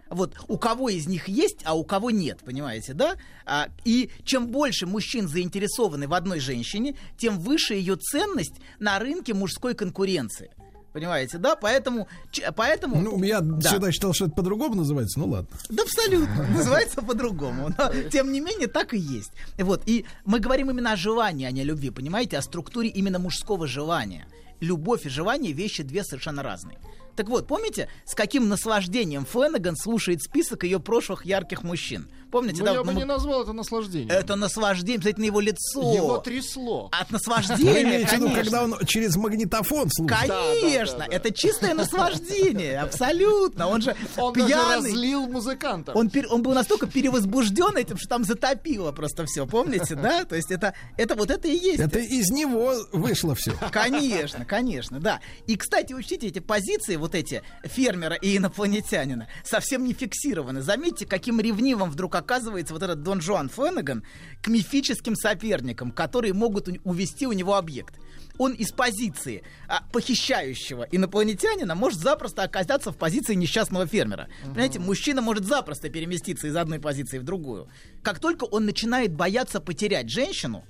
Вот 0.09 0.35
у 0.49 0.57
кого 0.57 0.89
из 0.89 1.07
них 1.07 1.29
есть, 1.29 1.59
а 1.63 1.73
у 1.73 1.85
кого 1.85 2.11
нет, 2.11 2.39
понимаете, 2.43 2.93
да? 2.93 3.15
А, 3.45 3.69
и 3.85 4.09
чем 4.25 4.47
больше 4.47 4.85
мужчин 4.85 5.29
заинтересованы 5.29 6.07
в 6.07 6.13
одной 6.13 6.41
женщине, 6.41 6.95
тем 7.17 7.39
выше 7.39 7.75
ее 7.75 7.95
ценность 7.95 8.55
на 8.79 8.99
рынке 8.99 9.33
мужской 9.33 9.73
конкуренции. 9.73 10.51
Понимаете, 10.93 11.37
да? 11.37 11.55
Поэтому, 11.55 12.07
поэтому 12.55 12.99
Ну, 12.99 13.23
я 13.23 13.39
Да. 13.41 13.69
всегда 13.69 13.91
считал, 13.91 14.13
что 14.13 14.25
это 14.25 14.33
по-другому 14.35 14.75
называется. 14.75 15.19
Ну 15.19 15.27
ладно. 15.27 15.49
да 15.69 15.83
абсолютно. 15.83 16.47
Называется 16.55 17.01
по-другому. 17.01 17.69
Но, 17.77 18.09
тем 18.09 18.31
не 18.31 18.41
менее, 18.41 18.67
так 18.67 18.93
и 18.93 18.97
есть. 18.97 19.31
Вот. 19.57 19.83
И 19.85 20.05
мы 20.25 20.39
говорим 20.39 20.69
именно 20.69 20.91
о 20.93 20.95
желании, 20.97 21.45
а 21.45 21.51
не 21.51 21.61
о 21.61 21.63
любви, 21.63 21.89
понимаете? 21.91 22.37
О 22.37 22.41
структуре 22.41 22.89
именно 22.89 23.19
мужского 23.19 23.67
желания. 23.67 24.27
Любовь 24.59 25.05
и 25.05 25.09
желание— 25.09 25.51
вещи 25.53 25.81
две 25.83 26.03
совершенно 26.03 26.43
разные. 26.43 26.77
Так 27.15 27.27
вот, 27.29 27.47
помните, 27.47 27.89
с 28.05 28.13
каким 28.13 28.47
наслаждением 28.47 29.25
Фленнеган 29.25 29.75
слушает 29.75 30.21
список 30.21 30.63
ее 30.63 30.79
прошлых 30.79 31.25
ярких 31.25 31.63
мужчин? 31.63 32.07
Помните, 32.31 32.59
Ну, 32.59 32.65
да, 32.65 32.71
я 32.71 32.77
вот 32.79 32.87
бы 32.87 32.93
мы- 32.93 32.99
не 32.99 33.05
назвал 33.05 33.43
это 33.43 33.53
наслаждением. 33.53 34.09
Это 34.09 34.35
наслаждение, 34.35 34.97
посмотрите 34.99 35.21
на 35.21 35.25
его 35.25 35.39
лицо. 35.41 35.93
Его 35.93 36.17
трясло. 36.19 36.89
От 36.91 37.09
Вы 37.09 37.13
наслаждения, 37.13 38.05
конечно. 38.07 38.33
когда 38.35 38.63
он 38.63 38.75
через 38.85 39.15
магнитофон 39.17 39.89
слушает? 39.91 40.31
Конечно, 40.31 40.97
Да, 40.99 41.05
да, 41.05 41.05
да, 41.05 41.07
да. 41.09 41.15
это 41.15 41.31
чистое 41.33 41.73
наслаждение, 41.73 42.79
абсолютно. 42.79 43.67
Он 43.67 43.81
же 43.81 43.95
Он 44.17 44.33
пьяный. 44.33 44.75
разлил 44.91 45.27
музыкантов. 45.27 45.95
Он, 45.95 46.07
пер- 46.07 46.27
он 46.29 46.41
был 46.41 46.53
настолько 46.53 46.87
перевозбужден 46.87 47.75
этим, 47.77 47.97
что 47.97 48.07
там 48.09 48.23
затопило 48.23 48.91
просто 48.91 49.25
все, 49.25 49.45
помните, 49.45 49.95
да? 49.95 50.25
То 50.25 50.35
есть 50.35 50.51
это, 50.51 50.73
это 50.97 51.15
вот 51.15 51.29
это 51.31 51.47
и 51.47 51.55
есть. 51.55 51.79
Это 51.79 51.99
из 51.99 52.29
него 52.31 52.73
вышло 52.93 53.35
все. 53.35 53.51
Конечно, 53.71 54.45
конечно, 54.45 54.99
да. 54.99 55.19
И, 55.47 55.55
кстати, 55.57 55.93
учтите, 55.93 56.27
эти 56.27 56.39
позиции, 56.39 56.95
вот 56.95 57.15
эти 57.15 57.43
фермера 57.63 58.15
и 58.15 58.37
инопланетянина, 58.37 59.27
совсем 59.43 59.83
не 59.83 59.93
фиксированы. 59.93 60.61
Заметьте, 60.61 61.05
каким 61.05 61.39
ревнивым 61.39 61.89
вдруг 61.91 62.15
оказывается 62.21 62.73
вот 62.73 62.83
этот 62.83 63.03
Дон 63.03 63.21
Жуан 63.21 63.49
Феннеган 63.49 64.03
к 64.41 64.47
мифическим 64.47 65.15
соперникам, 65.15 65.91
которые 65.91 66.33
могут 66.33 66.69
увести 66.83 67.27
у 67.27 67.33
него 67.33 67.55
объект. 67.55 67.95
Он 68.37 68.53
из 68.53 68.71
позиции 68.71 69.43
а, 69.67 69.83
похищающего 69.91 70.87
инопланетянина 70.91 71.75
может 71.75 71.99
запросто 71.99 72.43
оказаться 72.43 72.91
в 72.91 72.97
позиции 72.97 73.35
несчастного 73.35 73.85
фермера. 73.85 74.29
Понимаете, 74.43 74.79
мужчина 74.79 75.21
может 75.21 75.45
запросто 75.45 75.89
переместиться 75.89 76.47
из 76.47 76.55
одной 76.55 76.79
позиции 76.79 77.19
в 77.19 77.23
другую. 77.23 77.67
Как 78.01 78.19
только 78.19 78.45
он 78.45 78.65
начинает 78.65 79.13
бояться 79.13 79.59
потерять 79.59 80.09
женщину, 80.09 80.65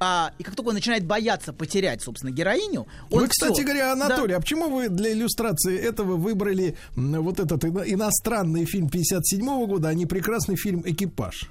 а, 0.00 0.32
и 0.38 0.42
как 0.42 0.54
только 0.56 0.68
он 0.68 0.74
начинает 0.74 1.04
бояться 1.06 1.52
потерять, 1.52 2.02
собственно, 2.02 2.30
героиню, 2.30 2.86
он 3.10 3.20
Вы, 3.22 3.28
кстати 3.28 3.54
всё. 3.54 3.62
говоря, 3.64 3.94
Да. 3.94 4.06
Анатолий, 4.06 4.34
а 4.34 4.40
почему 4.40 4.68
вы 4.68 4.88
для 4.88 5.12
иллюстрации 5.12 5.76
этого 5.78 6.16
выбрали 6.16 6.76
вот 6.96 7.40
этот 7.40 7.64
ино- 7.64 7.84
иностранный 7.84 8.64
фильм 8.64 8.88
57 8.88 9.66
года, 9.66 9.88
а 9.88 9.94
не 9.94 10.06
прекрасный 10.06 10.56
фильм 10.56 10.82
«Экипаж»? 10.84 11.50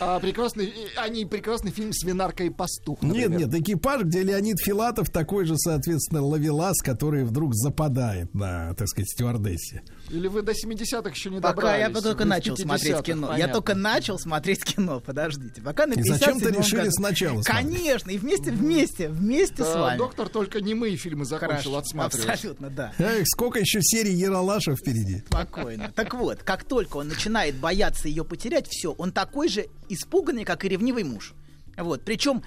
А 0.00 0.20
прекрасный, 0.20 0.72
а 0.96 1.08
не 1.08 1.24
прекрасный 1.24 1.72
фильм 1.72 1.92
«Свинарка 1.92 2.44
и 2.44 2.50
пастух». 2.50 3.02
Нет, 3.02 3.30
например. 3.30 3.38
нет, 3.40 3.54
«Экипаж», 3.62 4.02
где 4.04 4.22
Леонид 4.22 4.58
Филатов 4.60 5.10
такой 5.10 5.44
же, 5.44 5.56
соответственно, 5.56 6.22
ловелас, 6.22 6.76
который 6.82 7.24
вдруг 7.24 7.52
западает 7.56 8.32
на, 8.32 8.74
так 8.74 8.86
сказать, 8.86 9.08
стюардессе. 9.10 9.82
Или 10.10 10.26
вы 10.28 10.42
до 10.42 10.52
70-х 10.52 11.10
еще 11.10 11.30
не 11.30 11.40
Пока 11.40 11.76
я 11.76 11.86
добрались? 11.88 12.02
только 12.04 12.24
начал 12.24 12.56
смотреть 12.56 12.92
50-х, 12.94 13.02
кино. 13.02 13.26
Я 13.26 13.32
понятно. 13.32 13.54
только 13.54 13.74
начал 13.74 14.18
смотреть 14.18 14.64
кино. 14.64 15.00
Подождите. 15.00 15.60
Пока 15.60 15.86
на 15.86 15.92
И 15.94 16.02
зачем-то 16.02 16.48
57-м 16.48 16.58
решили 16.62 16.80
году. 16.80 16.90
сначала 16.92 17.42
смотреть. 17.42 17.76
Конечно, 17.76 18.10
и 18.10 18.18
вместе, 18.18 18.50
вместе, 18.50 19.08
вместе 19.08 19.64
с 19.64 19.66
Да, 19.66 19.80
вами. 19.82 19.94
Э, 19.96 19.98
Доктор 19.98 20.28
только 20.28 20.60
немые 20.60 20.96
фильмы 20.96 21.24
закончил 21.24 21.54
Хорошо, 21.72 21.76
отсматривать. 21.78 22.28
абсолютно, 22.28 22.70
да. 22.70 22.92
Эх, 22.98 23.26
сколько 23.26 23.58
еще 23.58 23.80
серий 23.82 24.14
Ералаша 24.14 24.74
впереди. 24.76 25.22
Спокойно. 25.26 25.92
Так 25.94 26.14
вот, 26.14 26.42
как 26.42 26.64
только 26.64 26.96
он 26.98 27.08
начинает 27.08 27.56
бояться 27.56 28.08
ее 28.08 28.24
потерять, 28.24 28.66
все, 28.68 28.92
он 28.92 29.12
такой 29.12 29.48
же 29.48 29.66
испуганный, 29.88 30.44
как 30.44 30.64
и 30.64 30.68
ревнивый 30.68 31.04
муж. 31.04 31.34
Вот. 31.76 32.02
Причем 32.04 32.42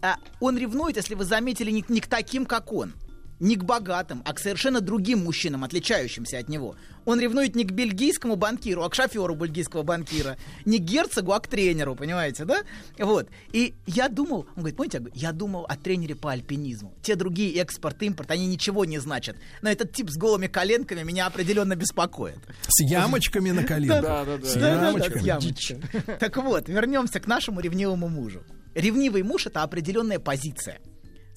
а, 0.00 0.16
он 0.40 0.56
ревнует, 0.56 0.96
если 0.96 1.14
вы 1.14 1.24
заметили, 1.24 1.70
не, 1.70 1.84
не 1.88 2.00
к 2.00 2.06
таким, 2.06 2.46
как 2.46 2.72
он. 2.72 2.94
Не 3.40 3.56
к 3.56 3.64
богатым, 3.64 4.22
а 4.26 4.34
к 4.34 4.38
совершенно 4.38 4.80
другим 4.80 5.24
мужчинам, 5.24 5.64
отличающимся 5.64 6.38
от 6.38 6.48
него. 6.48 6.76
Он 7.06 7.18
ревнует 7.18 7.56
не 7.56 7.64
к 7.64 7.72
бельгийскому 7.72 8.36
банкиру, 8.36 8.82
а 8.82 8.90
к 8.90 8.94
шоферу 8.94 9.34
бельгийского 9.34 9.82
банкира. 9.82 10.36
Не 10.66 10.78
к 10.78 10.82
герцогу, 10.82 11.32
а 11.32 11.40
к 11.40 11.48
тренеру, 11.48 11.96
понимаете, 11.96 12.44
да? 12.44 12.58
Вот. 12.98 13.28
И 13.52 13.74
я 13.86 14.08
думал, 14.08 14.46
он 14.54 14.62
говорит, 14.62 14.76
помните, 14.76 15.02
я 15.14 15.32
думал 15.32 15.64
о 15.64 15.76
тренере 15.76 16.14
по 16.14 16.30
альпинизму. 16.30 16.94
Те 17.02 17.16
другие 17.16 17.54
экспорт, 17.60 18.02
импорт, 18.02 18.30
они 18.30 18.46
ничего 18.46 18.84
не 18.84 18.98
значат. 18.98 19.36
Но 19.62 19.70
этот 19.70 19.92
тип 19.92 20.10
с 20.10 20.18
голыми 20.18 20.46
коленками 20.46 21.02
меня 21.02 21.26
определенно 21.26 21.74
беспокоит. 21.74 22.38
С 22.68 22.82
ямочками 22.82 23.50
на 23.52 23.64
коленках. 23.64 24.02
Да, 24.02 24.24
да, 24.26 24.36
да. 24.36 24.46
С 24.46 24.56
ямочками. 24.56 26.18
Так 26.18 26.36
вот, 26.36 26.68
вернемся 26.68 27.20
к 27.20 27.26
нашему 27.26 27.60
ревнивому 27.60 28.08
мужу. 28.08 28.42
Ревнивый 28.74 29.22
муж 29.22 29.46
это 29.46 29.62
определенная 29.62 30.18
позиция. 30.18 30.78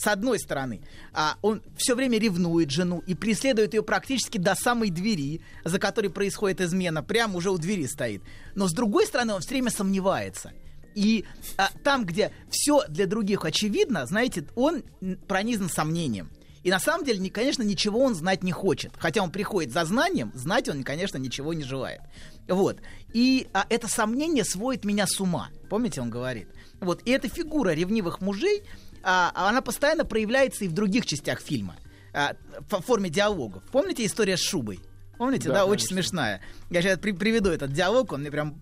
С 0.03 0.07
одной 0.07 0.38
стороны, 0.38 0.81
а, 1.13 1.38
он 1.41 1.62
все 1.77 1.95
время 1.95 2.19
ревнует 2.19 2.69
жену 2.69 3.01
и 3.07 3.15
преследует 3.15 3.74
ее 3.74 3.83
практически 3.83 4.38
до 4.38 4.53
самой 4.53 4.89
двери, 4.89 5.39
за 5.63 5.79
которой 5.79 6.10
происходит 6.10 6.60
измена, 6.60 7.01
прямо 7.01 7.38
уже 7.38 7.51
у 7.51 7.57
двери 7.57 7.86
стоит. 7.86 8.22
Но 8.53 8.67
с 8.67 8.74
другой 8.74 9.05
стороны, 9.05 9.33
он 9.33 9.39
все 9.39 9.51
время 9.51 9.72
сомневается. 9.72 10.51
И 10.93 11.24
а, 11.55 11.69
там, 11.86 12.05
где 12.05 12.33
все 12.50 12.81
для 12.89 13.07
других 13.07 13.45
очевидно, 13.45 14.05
знаете, 14.05 14.45
он 14.55 14.83
пронизан 15.25 15.69
сомнением. 15.69 16.29
И 16.63 16.69
на 16.69 16.81
самом 16.81 17.05
деле, 17.05 17.29
конечно, 17.29 17.63
ничего 17.63 18.01
он 18.01 18.13
знать 18.13 18.43
не 18.43 18.51
хочет. 18.51 18.91
Хотя 18.98 19.24
он 19.24 19.31
приходит 19.31 19.72
за 19.72 19.86
знанием, 19.86 20.33
знать 20.36 20.67
он, 20.67 20.83
конечно, 20.83 21.17
ничего 21.17 21.53
не 21.53 21.63
желает. 21.63 22.01
Вот. 22.50 22.79
И 23.13 23.48
а, 23.53 23.65
это 23.69 23.88
сомнение 23.88 24.43
сводит 24.43 24.83
меня 24.83 25.07
с 25.07 25.22
ума. 25.22 25.48
Помните, 25.69 26.01
он 26.01 26.10
говорит? 26.10 26.50
Вот. 26.81 27.01
И 27.05 27.12
эта 27.12 27.29
фигура 27.29 27.69
ревнивых 27.69 28.19
мужей, 28.19 28.63
а, 29.03 29.31
она 29.36 29.62
постоянно 29.62 30.05
проявляется 30.05 30.65
и 30.65 30.67
в 30.67 30.74
других 30.74 31.05
частях 31.05 31.41
фильма. 31.41 31.75
а, 32.13 32.36
в 32.69 32.81
форме 32.81 33.10
диалогов. 33.10 33.63
Помните 33.72 34.05
история 34.05 34.38
с 34.38 34.41
шубой? 34.41 34.79
Помните, 35.17 35.48
да, 35.48 35.55
Да, 35.55 35.65
очень 35.65 35.88
смешная. 35.88 36.41
Я 36.74 36.82
сейчас 36.82 36.98
при- 37.00 37.12
приведу 37.12 37.50
этот 37.51 37.72
диалог, 37.72 38.12
он 38.13 38.22
мне 38.22 38.32
прям... 38.32 38.60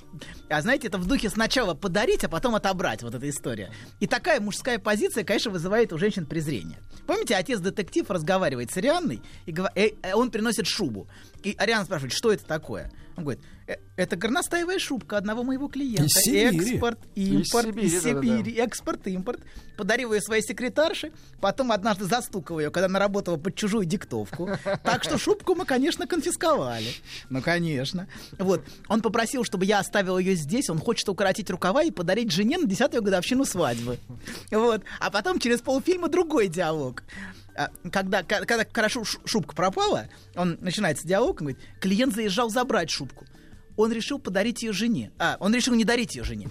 А 0.49 0.61
знаете, 0.61 0.87
это 0.87 0.97
в 0.97 1.07
духе 1.07 1.29
сначала 1.29 1.73
подарить, 1.73 2.23
а 2.25 2.29
потом 2.29 2.55
отобрать, 2.55 3.03
вот 3.03 3.15
эта 3.15 3.29
история. 3.29 3.71
И 4.01 4.07
такая 4.07 4.41
мужская 4.41 4.79
позиция, 4.79 5.23
конечно, 5.23 5.49
вызывает 5.51 5.93
у 5.93 5.97
женщин 5.97 6.25
презрение. 6.25 6.77
Помните, 7.07 7.35
отец-детектив 7.35 8.09
разговаривает 8.09 8.69
с 8.71 8.77
Арианной, 8.77 9.21
и 9.45 9.51
гова- 9.51 9.71
э, 9.75 9.91
э, 10.03 10.13
он 10.13 10.29
приносит 10.29 10.67
шубу. 10.67 11.07
И 11.43 11.55
Ариана 11.57 11.85
спрашивает, 11.85 12.13
что 12.13 12.31
это 12.33 12.45
такое? 12.45 12.91
Он 13.15 13.23
говорит, 13.23 13.41
Э, 13.67 13.75
Это 13.95 14.15
горностаевая 14.15 14.79
шубка 14.79 15.17
одного 15.17 15.43
моего 15.43 15.67
клиента. 15.67 16.03
Из 16.05 16.11
Сибири. 16.23 16.71
Экспорт, 16.73 16.99
Из 17.13 17.27
импорт, 17.47 17.65
Сибири, 17.67 17.85
из. 17.87 18.03
Сибири. 18.03 18.53
Экспорт, 18.57 19.07
импорт. 19.07 19.39
Подарил 19.77 20.13
ее 20.13 20.21
своей 20.21 20.41
секретарше. 20.41 21.11
Потом 21.39 21.71
однажды 21.71 22.05
застукал 22.05 22.59
ее, 22.59 22.71
когда 22.71 22.87
она 22.87 22.97
работала 22.99 23.37
под 23.37 23.55
чужую 23.55 23.85
диктовку. 23.85 24.49
Так 24.83 25.03
что 25.03 25.17
шубку 25.19 25.53
мы, 25.55 25.65
конечно, 25.65 26.07
конфисковали. 26.07 26.87
Ну, 27.29 27.41
конечно. 27.43 28.00
Вот. 28.37 28.63
Он 28.87 29.01
попросил, 29.01 29.43
чтобы 29.43 29.65
я 29.65 29.79
оставил 29.79 30.17
ее 30.17 30.35
здесь. 30.35 30.69
Он 30.69 30.79
хочет 30.79 31.07
укоротить 31.09 31.49
рукава 31.49 31.83
и 31.83 31.91
подарить 31.91 32.31
жене 32.31 32.57
на 32.57 32.67
десятую 32.67 33.03
годовщину 33.03 33.45
свадьбы. 33.45 33.99
Вот. 34.51 34.83
А 34.99 35.09
потом 35.09 35.39
через 35.39 35.61
полфильма 35.61 36.07
другой 36.07 36.47
диалог. 36.47 37.03
А, 37.55 37.69
Когда, 37.91 38.23
когда 38.23 38.65
хорошо 38.71 39.03
шубка 39.03 39.55
пропала, 39.55 40.07
он 40.35 40.57
начинается 40.61 41.07
диалог, 41.07 41.41
он 41.41 41.47
говорит, 41.47 41.59
клиент 41.79 42.13
заезжал 42.13 42.49
забрать 42.49 42.89
шубку. 42.89 43.25
Он 43.77 43.91
решил 43.91 44.19
подарить 44.19 44.63
ее 44.63 44.73
жене. 44.73 45.11
А, 45.17 45.37
он 45.39 45.53
решил 45.53 45.73
не 45.73 45.83
дарить 45.83 46.15
ее 46.15 46.23
жене. 46.23 46.49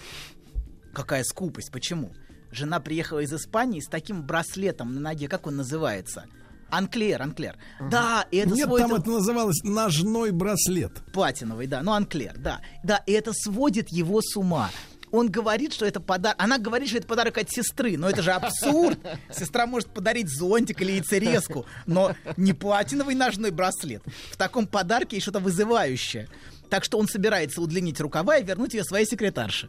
Какая 0.92 1.24
скупость, 1.24 1.70
почему? 1.70 2.12
Жена 2.50 2.80
приехала 2.80 3.20
из 3.20 3.32
Испании 3.32 3.80
с 3.80 3.86
таким 3.86 4.22
браслетом 4.22 4.94
на 4.94 5.00
ноге, 5.00 5.28
как 5.28 5.46
он 5.46 5.56
называется? 5.56 6.24
Анклер, 6.70 7.22
Анклер. 7.22 7.56
Да, 7.90 8.26
и 8.30 8.38
это 8.38 8.54
Нет, 8.54 8.66
сводит 8.66 8.88
там 8.88 8.96
это 8.96 9.10
называлось 9.10 9.62
ножной 9.62 10.30
браслет. 10.30 10.92
платиновый, 11.12 11.66
да, 11.66 11.82
ну 11.82 11.92
Анклер, 11.92 12.34
да. 12.36 12.60
Да, 12.82 13.02
и 13.06 13.12
это 13.12 13.32
сводит 13.32 13.90
его 13.90 14.20
с 14.22 14.36
ума. 14.36 14.70
Он 15.12 15.28
говорит, 15.28 15.72
что 15.72 15.86
это 15.86 16.00
подарок. 16.00 16.36
Она 16.40 16.58
говорит, 16.58 16.88
что 16.88 16.98
это 16.98 17.06
подарок 17.06 17.38
от 17.38 17.50
сестры. 17.50 17.96
Но 17.96 18.08
это 18.08 18.22
же 18.22 18.30
абсурд. 18.32 18.98
Сестра 19.32 19.66
может 19.66 19.88
подарить 19.88 20.28
зонтик 20.28 20.80
или 20.82 20.92
яйцерезку, 20.92 21.66
но 21.86 22.14
не 22.36 22.52
платиновый 22.52 23.14
ножной 23.14 23.50
браслет. 23.50 24.02
В 24.30 24.36
таком 24.36 24.66
подарке 24.66 25.16
есть 25.16 25.24
что-то 25.24 25.40
вызывающее. 25.40 26.28
Так 26.70 26.84
что 26.84 26.98
он 26.98 27.08
собирается 27.08 27.60
удлинить 27.60 28.00
рукава 28.00 28.38
и 28.38 28.44
вернуть 28.44 28.74
ее 28.74 28.84
своей 28.84 29.04
секретарше. 29.04 29.68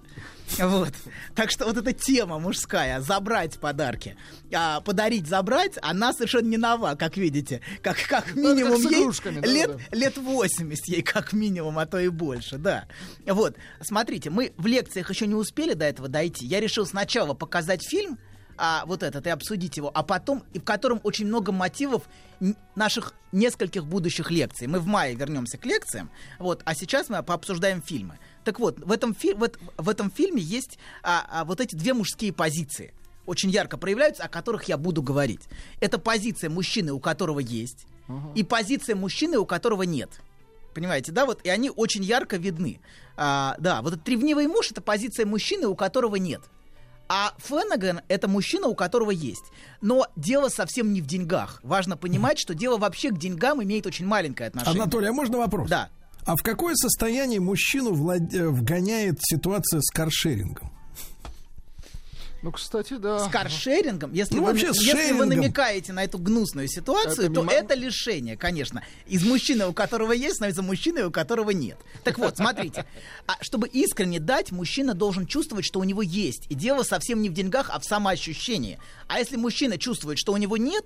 Вот. 0.60 0.94
Так 1.36 1.50
что 1.50 1.66
вот 1.66 1.78
эта 1.78 1.94
тема 1.94 2.40
мужская, 2.40 3.02
забрать 3.02 3.60
подарки. 3.60 4.16
А 4.54 4.82
подарить, 4.82 5.28
забрать, 5.28 5.78
она 5.82 6.14
совершенно 6.14 6.48
не 6.48 6.58
нова, 6.58 6.96
как 6.96 7.18
видите. 7.18 7.62
Как, 7.82 7.98
как 8.08 8.36
Ну, 8.36 8.44
как 8.44 8.56
минимум 8.56 8.82
с 8.82 8.92
ей 9.26 9.42
да, 9.42 9.48
лет, 9.48 9.78
да. 9.92 9.98
лет 9.98 10.18
80 10.18 10.88
ей 10.88 11.02
как 11.02 11.34
минимум, 11.34 11.80
а 11.80 11.86
то 11.86 12.00
и 12.00 12.10
больше, 12.10 12.58
да. 12.58 12.86
Вот, 13.26 13.56
смотрите, 13.82 14.30
мы 14.30 14.54
в 14.58 14.68
лекциях 14.68 15.10
еще 15.10 15.26
не 15.26 15.36
успели 15.36 15.74
до 15.74 15.86
этого 15.86 16.08
дойти. 16.08 16.46
Я 16.46 16.60
решил 16.60 16.86
сначала 16.86 17.34
показать 17.34 17.84
фильм, 17.84 18.20
а, 18.58 18.84
вот 18.86 19.02
этот, 19.02 19.26
и 19.26 19.30
обсудить 19.32 19.78
его, 19.78 19.90
а 19.92 20.04
потом, 20.04 20.44
и 20.54 20.60
в 20.60 20.64
котором 20.64 21.00
очень 21.04 21.26
много 21.26 21.52
мотивов 21.52 22.04
наших 22.76 23.14
нескольких 23.32 23.86
будущих 23.86 24.32
лекций. 24.32 24.68
Мы 24.68 24.80
в 24.80 24.88
мае 24.88 25.16
вернемся 25.16 25.58
к 25.58 25.66
лекциям, 25.66 26.10
вот, 26.40 26.62
а 26.66 26.76
сейчас 26.76 27.10
мы 27.10 27.22
пообсуждаем 27.24 27.82
фильмы. 27.82 28.18
Так 28.44 28.60
вот, 28.60 28.80
в 28.80 28.92
этом, 28.92 29.14
фи- 29.14 29.34
в, 29.34 29.44
эт- 29.44 29.60
в 29.78 29.88
этом 29.88 30.12
фильме 30.12 30.42
есть 30.42 30.78
а, 31.04 31.26
а, 31.30 31.46
вот 31.46 31.62
эти 31.62 31.76
две 31.76 31.94
мужские 31.94 32.34
позиции 32.34 32.94
очень 33.28 33.52
ярко 33.52 33.78
проявляются, 33.78 34.24
о 34.24 34.28
которых 34.28 34.64
я 34.66 34.78
буду 34.78 35.04
говорить. 35.04 35.42
Это 35.80 36.00
позиция 36.00 36.50
мужчины, 36.50 36.92
у 36.92 37.00
которого 37.00 37.40
есть, 37.40 37.86
и 38.36 38.44
позиция 38.44 38.96
мужчины, 38.96 39.38
у 39.38 39.46
которого 39.46 39.84
нет. 39.84 40.10
Понимаете, 40.74 41.12
да, 41.12 41.26
вот 41.26 41.40
и 41.46 41.50
они 41.50 41.70
очень 41.70 42.04
ярко 42.04 42.38
видны. 42.38 42.80
А, 43.16 43.56
да, 43.60 43.82
вот 43.82 43.94
этот 43.94 44.10
ревнивый 44.10 44.48
муж 44.48 44.72
это 44.72 44.82
позиция 44.82 45.26
мужчины, 45.26 45.68
у 45.68 45.76
которого 45.76 46.16
нет. 46.16 46.42
А 47.14 47.34
Феннеган 47.40 48.00
это 48.08 48.30
мужчина, 48.30 48.68
у 48.68 48.74
которого 48.74 49.12
есть. 49.12 49.44
Но 49.82 50.08
дело 50.16 50.48
совсем 50.48 50.94
не 50.94 51.02
в 51.02 51.08
деньгах. 51.08 51.60
Важно 51.62 51.98
понимать, 51.98 52.40
что 52.40 52.54
дело 52.56 52.78
вообще 52.78 53.10
к 53.10 53.18
деньгам 53.18 53.62
имеет 53.62 53.86
очень 53.86 54.06
маленькое 54.06 54.48
отношение. 54.48 54.82
Анатолий, 54.84 55.10
а 55.10 55.12
можно 55.12 55.38
вопрос? 55.38 55.70
Да. 55.70 55.90
А 56.26 56.38
в 56.38 56.42
какое 56.42 56.74
состояние 56.76 57.42
мужчину 57.42 57.92
влад- 57.92 58.32
вгоняет 58.52 59.18
ситуация 59.20 59.82
с 59.82 59.92
каршерингом? 59.92 60.72
Ну, 62.42 62.52
кстати, 62.52 62.96
да. 62.98 63.20
С 63.28 63.32
каршерингом, 63.32 64.14
если, 64.14 64.36
Ну, 64.36 64.42
вы, 64.42 64.48
вообще, 64.48 64.68
если 64.68 64.92
вы 64.94 64.98
шерингом. 65.00 65.30
намекаете 65.30 65.94
на 65.94 66.04
эту 66.04 66.18
гнусную 66.18 66.68
ситуацию, 66.68 67.26
Это 67.28 67.34
то 67.36 67.42
мимо- 67.42 67.52
это 67.54 67.76
лишение, 67.76 68.36
конечно. 68.36 68.84
Из 69.06 69.24
мужчины, 69.24 69.68
у 69.68 69.74
которого 69.74 70.12
есть, 70.12 70.36
становится 70.38 70.64
мужчиной, 70.64 71.04
у 71.04 71.12
которого 71.12 71.52
нет. 71.52 71.78
Так 72.04 72.18
вот, 72.18 72.38
смотрите. 72.38 72.86
А 73.28 73.34
чтобы 73.44 73.68
искренне 73.68 74.20
дать, 74.20 74.52
мужчина 74.52 74.94
должен 74.96 75.28
чувствовать, 75.28 75.66
что 75.66 75.80
у 75.80 75.84
него 75.84 76.02
есть. 76.02 76.46
И 76.50 76.56
дело 76.56 76.82
совсем 76.84 77.22
не 77.22 77.30
в 77.30 77.34
деньгах, 77.34 77.70
а 77.72 77.80
в 77.80 77.86
самоощущении. 77.86 78.80
А 79.08 79.20
если 79.20 79.36
мужчина 79.36 79.78
чувствует, 79.78 80.18
что 80.18 80.34
у 80.34 80.38
него 80.38 80.58
нет, 80.58 80.86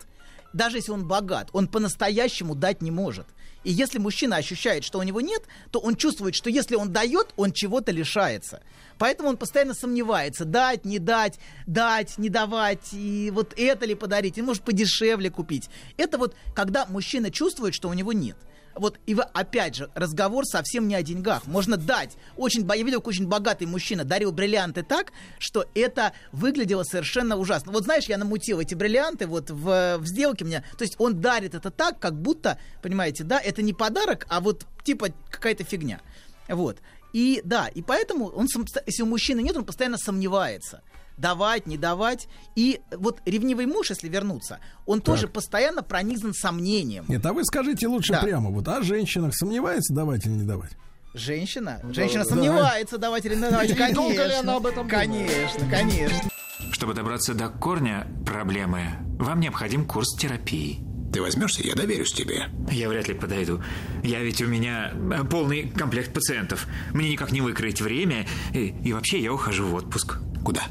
даже 0.55 0.77
если 0.77 0.91
он 0.91 1.05
богат, 1.05 1.49
он 1.51 1.67
по-настоящему 1.67 2.55
дать 2.55 2.81
не 2.81 2.89
может. 2.89 3.27
И 3.65 3.71
если 3.71 3.99
мужчина 3.99 4.37
ощущает, 4.37 4.85
что 4.85 4.99
у 4.99 5.03
него 5.03 5.19
нет, 5.19 5.43
то 5.71 5.79
он 5.79 5.95
чувствует, 5.95 6.33
что 6.33 6.49
если 6.49 6.75
он 6.75 6.93
дает, 6.93 7.33
он 7.35 7.51
чего-то 7.51 7.91
лишается. 7.91 8.61
Поэтому 8.97 9.27
он 9.27 9.37
постоянно 9.37 9.73
сомневается, 9.73 10.45
дать, 10.45 10.85
не 10.85 10.97
дать, 10.97 11.39
дать, 11.67 12.17
не 12.17 12.29
давать, 12.29 12.93
и 12.93 13.31
вот 13.33 13.53
это 13.57 13.85
ли 13.85 13.95
подарить, 13.95 14.37
и 14.37 14.41
может 14.41 14.63
подешевле 14.63 15.29
купить. 15.29 15.69
Это 15.97 16.17
вот 16.17 16.35
когда 16.55 16.85
мужчина 16.85 17.31
чувствует, 17.31 17.73
что 17.73 17.89
у 17.89 17.93
него 17.93 18.13
нет. 18.13 18.37
Вот, 18.75 18.99
и 19.05 19.15
вы, 19.15 19.23
опять 19.23 19.75
же, 19.75 19.89
разговор 19.95 20.45
совсем 20.45 20.87
не 20.87 20.95
о 20.95 21.01
деньгах. 21.01 21.47
Можно 21.47 21.77
дать. 21.77 22.17
Очень, 22.35 22.67
я 22.67 22.83
видел, 22.83 23.01
очень 23.03 23.27
богатый 23.27 23.65
мужчина 23.65 24.03
дарил 24.03 24.31
бриллианты 24.31 24.83
так, 24.83 25.13
что 25.39 25.65
это 25.73 26.13
выглядело 26.31 26.83
совершенно 26.83 27.37
ужасно. 27.37 27.71
Вот 27.71 27.85
знаешь, 27.85 28.05
я 28.05 28.17
намутил 28.17 28.59
эти 28.59 28.75
бриллианты 28.75 29.27
вот 29.27 29.49
в, 29.49 29.97
в 29.97 30.05
сделке 30.05 30.43
мне. 30.43 30.63
То 30.77 30.83
есть 30.83 30.95
он 30.97 31.21
дарит 31.21 31.55
это 31.55 31.71
так, 31.71 31.99
как 31.99 32.19
будто, 32.21 32.59
понимаете, 32.81 33.23
да, 33.23 33.39
это 33.39 33.61
не 33.61 33.73
подарок, 33.73 34.25
а 34.29 34.41
вот 34.41 34.65
типа 34.83 35.07
какая-то 35.29 35.63
фигня. 35.63 36.01
Вот. 36.49 36.79
И 37.13 37.41
да, 37.45 37.69
и 37.69 37.81
поэтому 37.81 38.27
он, 38.27 38.47
если 38.85 39.03
у 39.03 39.05
мужчины 39.05 39.39
нет, 39.41 39.55
он 39.55 39.63
постоянно 39.63 39.97
сомневается. 39.97 40.81
Давать, 41.17 41.65
не 41.65 41.77
давать. 41.77 42.27
И 42.55 42.81
вот 42.91 43.21
ревнивый 43.25 43.65
муж, 43.65 43.89
если 43.89 44.09
вернуться, 44.09 44.59
он 44.85 45.01
тоже 45.01 45.27
постоянно 45.27 45.81
пронизан 45.81 46.33
сомнением. 46.33 47.05
Нет, 47.07 47.25
а 47.25 47.33
вы 47.33 47.45
скажите 47.45 47.87
лучше 47.87 48.13
Да. 48.13 48.21
прямо, 48.21 48.49
вот 48.49 48.67
о 48.67 48.81
женщинах 48.81 49.33
сомневается 49.35 49.93
давать 49.93 50.25
или 50.25 50.33
не 50.33 50.43
давать? 50.43 50.71
Женщина? 51.13 51.79
Женщина 51.91 52.25
да. 52.25 52.29
сомневается, 52.29 52.97
давать 52.97 53.25
или 53.25 53.35
не 53.35 53.41
давать. 53.41 53.69
И 53.69 53.73
Конечно. 53.73 53.95
долго 53.95 54.25
ли 54.25 54.33
она 54.33 54.57
об 54.57 54.65
этом 54.65 54.87
думает? 54.89 55.31
Конечно, 55.31 55.69
конечно. 55.69 56.29
Чтобы 56.71 56.93
добраться 56.93 57.33
до 57.33 57.47
корня 57.47 58.05
проблемы, 58.25 58.89
вам 59.17 59.39
необходим 59.39 59.85
курс 59.85 60.13
терапии. 60.17 60.81
Ты 61.13 61.21
возьмешься, 61.21 61.63
я 61.63 61.75
доверюсь 61.75 62.11
тебе. 62.11 62.49
Я 62.69 62.89
вряд 62.89 63.07
ли 63.07 63.13
подойду. 63.13 63.63
Я 64.03 64.19
ведь 64.19 64.41
у 64.41 64.47
меня 64.47 64.91
э, 64.93 65.23
полный 65.23 65.69
комплект 65.69 66.13
пациентов. 66.13 66.67
Мне 66.93 67.09
никак 67.09 67.31
не 67.31 67.39
выкроить 67.39 67.79
время. 67.81 68.27
И, 68.53 68.75
и 68.83 68.91
вообще 68.91 69.19
я 69.21 69.31
ухожу 69.31 69.65
в 69.65 69.75
отпуск. 69.75 70.17
Куда? 70.43 70.63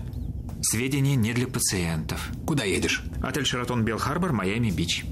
Сведения 0.64 1.14
не 1.14 1.34
для 1.34 1.46
пациентов. 1.46 2.30
Куда 2.46 2.64
едешь? 2.64 3.02
Отель 3.22 3.44
Шератон 3.44 3.84
Белл-Харбор, 3.84 4.32
Майами-Бич. 4.32 5.04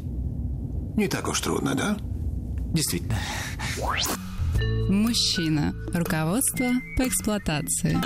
Не 0.97 1.09
так 1.09 1.29
уж 1.29 1.41
трудно, 1.41 1.75
да? 1.75 1.97
Действительно. 2.73 3.19
Мужчина. 4.89 5.75
Руководство 5.95 6.71
по 6.97 7.09
эксплуатации. 7.09 7.99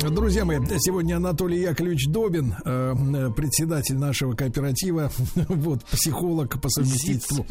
Друзья 0.00 0.44
мои, 0.44 0.58
сегодня 0.78 1.16
Анатолий 1.16 1.60
Яковлевич 1.60 2.08
Добин, 2.08 2.54
э, 2.64 2.94
э, 2.94 3.30
председатель 3.34 3.96
нашего 3.96 4.34
кооператива, 4.34 5.10
вот, 5.48 5.84
психолог 5.84 6.60
по 6.60 6.68
совместительству. 6.68 7.46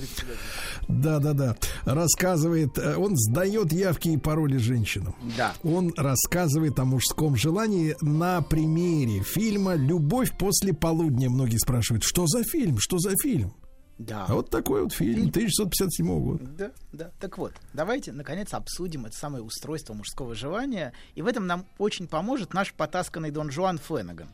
Да, 0.87 1.19
да, 1.19 1.33
да. 1.33 1.55
Рассказывает, 1.83 2.77
э, 2.77 2.95
он 2.95 3.15
сдает 3.15 3.71
явки 3.71 4.09
и 4.09 4.17
пароли 4.17 4.57
женщинам. 4.57 5.15
Да. 5.37 5.53
Он 5.63 5.93
рассказывает 5.95 6.79
о 6.79 6.85
мужском 6.85 7.35
желании 7.35 7.95
на 8.01 8.41
примере 8.41 9.21
фильма 9.23 9.75
«Любовь 9.75 10.31
после 10.37 10.73
полудня». 10.73 11.29
Многие 11.29 11.57
спрашивают, 11.57 12.03
что 12.03 12.27
за 12.27 12.43
фильм, 12.43 12.77
что 12.79 12.97
за 12.99 13.13
фильм? 13.21 13.53
Да. 13.97 14.25
А 14.27 14.33
вот 14.33 14.49
такой 14.49 14.83
вот 14.83 14.93
фильм 14.93 15.29
1957 15.29 16.19
года. 16.19 16.43
Да, 16.57 16.71
да. 16.91 17.11
Так 17.19 17.37
вот, 17.37 17.53
давайте, 17.73 18.11
наконец, 18.11 18.53
обсудим 18.53 19.05
это 19.05 19.15
самое 19.15 19.43
устройство 19.43 19.93
мужского 19.93 20.35
желания. 20.35 20.91
И 21.15 21.21
в 21.21 21.27
этом 21.27 21.47
нам 21.47 21.65
очень 21.77 22.07
поможет 22.07 22.53
наш 22.53 22.73
потасканный 22.73 23.31
Дон 23.31 23.51
Жуан 23.51 23.77
Фленаган. 23.77 24.29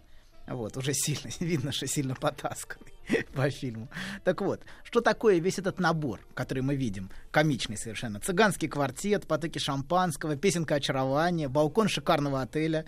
Вот, 0.48 0.76
уже 0.78 0.94
сильно, 0.94 1.30
видно, 1.40 1.72
что 1.72 1.86
сильно 1.86 2.16
потасканный 2.16 2.94
по 3.36 3.50
фильму. 3.50 3.88
Так 4.24 4.42
вот, 4.42 4.62
что 4.84 5.02
такое 5.02 5.40
весь 5.40 5.60
этот 5.60 5.80
набор, 5.80 6.20
который 6.34 6.64
мы 6.64 6.76
видим, 6.76 7.12
комичный 7.30 7.78
совершенно. 7.78 8.20
Цыганский 8.20 8.68
квартет, 8.68 9.28
потоки 9.28 9.60
шампанского, 9.60 10.36
песенка 10.36 10.76
очарования, 10.76 11.50
балкон 11.50 11.88
шикарного 11.88 12.42
отеля. 12.42 12.86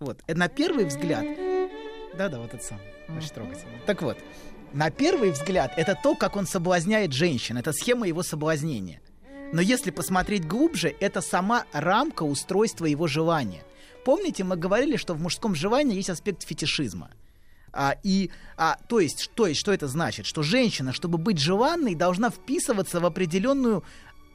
Вот, 0.00 0.20
это 0.26 0.38
на 0.38 0.48
первый 0.48 0.86
взгляд... 0.86 1.24
Да-да, 2.18 2.38
вот 2.38 2.54
это 2.54 2.64
самое, 2.64 2.88
очень 3.16 3.28
трогательно. 3.28 3.72
Так 3.84 4.00
вот, 4.00 4.16
на 4.72 4.90
первый 4.90 5.30
взгляд 5.30 5.72
это 5.76 5.98
то, 6.00 6.14
как 6.14 6.36
он 6.36 6.46
соблазняет 6.46 7.12
женщин, 7.12 7.58
это 7.58 7.72
схема 7.72 8.06
его 8.06 8.22
соблазнения. 8.22 9.00
Но 9.52 9.60
если 9.60 9.90
посмотреть 9.90 10.46
глубже, 10.46 10.94
это 11.00 11.20
сама 11.20 11.64
рамка 11.72 12.24
устройства 12.24 12.86
его 12.86 13.06
желания. 13.06 13.62
Помните, 14.04 14.44
мы 14.44 14.56
говорили, 14.56 14.96
что 14.96 15.14
в 15.14 15.20
мужском 15.20 15.54
желании 15.54 15.96
есть 15.96 16.10
аспект 16.10 16.44
фетишизма. 16.44 17.10
А, 17.72 17.94
и, 18.02 18.30
а, 18.56 18.78
то, 18.88 19.00
есть, 19.00 19.30
то 19.34 19.46
есть, 19.46 19.60
что 19.60 19.72
это 19.72 19.86
значит? 19.86 20.24
Что 20.24 20.42
женщина, 20.42 20.92
чтобы 20.92 21.18
быть 21.18 21.38
желанной, 21.38 21.94
должна 21.94 22.30
вписываться 22.30 23.00
в 23.00 23.06
определенную 23.06 23.84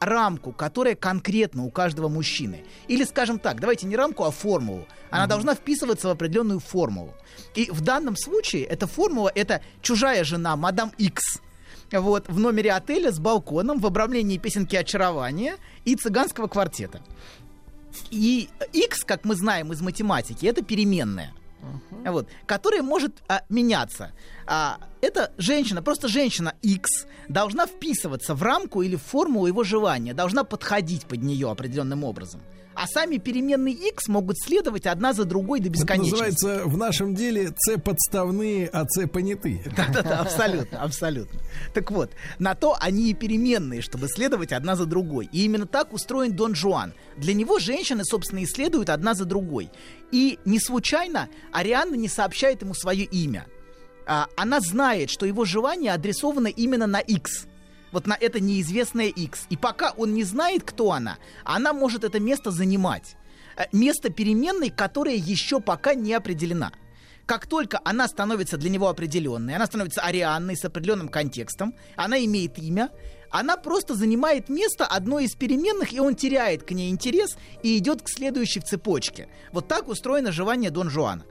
рамку, 0.01 0.51
которая 0.51 0.95
конкретно 0.95 1.63
у 1.63 1.69
каждого 1.69 2.09
мужчины. 2.09 2.65
Или, 2.87 3.05
скажем 3.05 3.39
так, 3.39 3.61
давайте 3.61 3.85
не 3.85 3.95
рамку, 3.95 4.25
а 4.25 4.31
формулу. 4.31 4.87
Она 5.11 5.27
должна 5.27 5.53
вписываться 5.53 6.07
в 6.07 6.11
определенную 6.11 6.59
формулу. 6.59 7.13
И 7.55 7.69
в 7.71 7.81
данном 7.81 8.17
случае 8.17 8.63
эта 8.63 8.87
формула 8.87 9.31
это 9.33 9.61
чужая 9.81 10.23
жена, 10.23 10.55
мадам 10.55 10.91
X. 10.97 11.39
Вот, 11.91 12.27
в 12.29 12.39
номере 12.39 12.71
отеля 12.71 13.11
с 13.11 13.19
балконом 13.19 13.79
в 13.79 13.85
обрамлении 13.85 14.37
песенки 14.37 14.75
очарования 14.75 15.57
и 15.85 15.95
цыганского 15.95 16.47
квартета. 16.47 17.01
И 18.09 18.49
X, 18.73 19.03
как 19.03 19.25
мы 19.25 19.35
знаем 19.35 19.71
из 19.71 19.81
математики, 19.81 20.45
это 20.45 20.63
переменная. 20.63 21.33
Вот, 22.05 22.27
которая 22.45 22.81
может 22.81 23.21
а, 23.27 23.43
меняться. 23.49 24.11
А, 24.47 24.79
эта 25.01 25.31
женщина, 25.37 25.81
просто 25.81 26.07
женщина 26.07 26.55
X, 26.61 27.05
должна 27.27 27.65
вписываться 27.65 28.33
в 28.33 28.41
рамку 28.41 28.81
или 28.81 28.95
в 28.95 29.01
формулу 29.03 29.47
его 29.47 29.63
желания, 29.63 30.13
должна 30.13 30.43
подходить 30.43 31.05
под 31.05 31.21
нее 31.21 31.49
определенным 31.49 32.03
образом. 32.03 32.41
А 32.73 32.87
сами 32.87 33.17
переменные 33.17 33.73
X 33.73 34.07
могут 34.07 34.37
следовать 34.39 34.85
одна 34.85 35.13
за 35.13 35.25
другой 35.25 35.59
до 35.59 35.67
Это 35.67 35.79
бесконечности. 35.79 36.11
называется 36.11 36.67
в 36.67 36.77
нашем 36.77 37.15
деле 37.15 37.53
С 37.57 37.77
подставные, 37.77 38.67
а 38.67 38.85
С 38.87 39.07
понятые. 39.07 39.63
Да-да-да, 39.75 40.19
абсолютно, 40.19 40.81
абсолютно. 40.81 41.39
Так 41.73 41.91
вот, 41.91 42.11
на 42.39 42.55
то 42.55 42.75
они 42.79 43.09
и 43.09 43.13
переменные, 43.13 43.81
чтобы 43.81 44.07
следовать 44.07 44.53
одна 44.53 44.75
за 44.75 44.85
другой. 44.85 45.29
И 45.31 45.43
именно 45.43 45.65
так 45.65 45.93
устроен 45.93 46.33
Дон 46.35 46.55
Жуан. 46.55 46.93
Для 47.17 47.33
него 47.33 47.59
женщины, 47.59 48.03
собственно, 48.05 48.39
и 48.39 48.45
следуют 48.45 48.89
одна 48.89 49.13
за 49.13 49.25
другой. 49.25 49.69
И 50.11 50.39
не 50.45 50.59
случайно 50.59 51.29
Арианна 51.51 51.95
не 51.95 52.07
сообщает 52.07 52.61
ему 52.61 52.73
свое 52.73 53.03
имя. 53.03 53.47
А, 54.05 54.27
она 54.35 54.59
знает, 54.59 55.09
что 55.09 55.25
его 55.25 55.45
желание 55.45 55.93
адресовано 55.93 56.47
именно 56.47 56.87
на 56.87 56.99
X. 56.99 57.47
Вот 57.91 58.07
на 58.07 58.17
это 58.19 58.39
неизвестное 58.39 59.07
X. 59.07 59.47
И 59.49 59.57
пока 59.57 59.91
он 59.91 60.13
не 60.13 60.23
знает, 60.23 60.63
кто 60.63 60.91
она, 60.91 61.17
она 61.43 61.73
может 61.73 62.03
это 62.03 62.19
место 62.19 62.51
занимать. 62.51 63.15
Э, 63.57 63.63
Место 63.71 64.09
переменной, 64.09 64.69
которая 64.69 65.15
еще 65.15 65.59
пока 65.59 65.93
не 65.93 66.13
определена. 66.13 66.71
Как 67.25 67.47
только 67.47 67.79
она 67.85 68.07
становится 68.07 68.57
для 68.57 68.69
него 68.69 68.89
определенной, 68.89 69.55
она 69.55 69.65
становится 69.65 70.01
арианной 70.01 70.57
с 70.57 70.65
определенным 70.65 71.07
контекстом, 71.07 71.73
она 71.95 72.23
имеет 72.25 72.57
имя, 72.57 72.89
она 73.29 73.55
просто 73.55 73.95
занимает 73.95 74.49
место 74.49 74.85
одной 74.85 75.25
из 75.25 75.35
переменных, 75.35 75.93
и 75.93 75.99
он 75.99 76.15
теряет 76.15 76.63
к 76.63 76.71
ней 76.71 76.89
интерес 76.89 77.37
и 77.63 77.77
идет 77.77 78.01
к 78.01 78.09
следующей 78.09 78.59
в 78.59 78.65
цепочке. 78.65 79.29
Вот 79.53 79.67
так 79.67 79.87
устроено 79.87 80.31
желание 80.31 80.71
Дон 80.71 80.89
Жуана. 80.89 81.23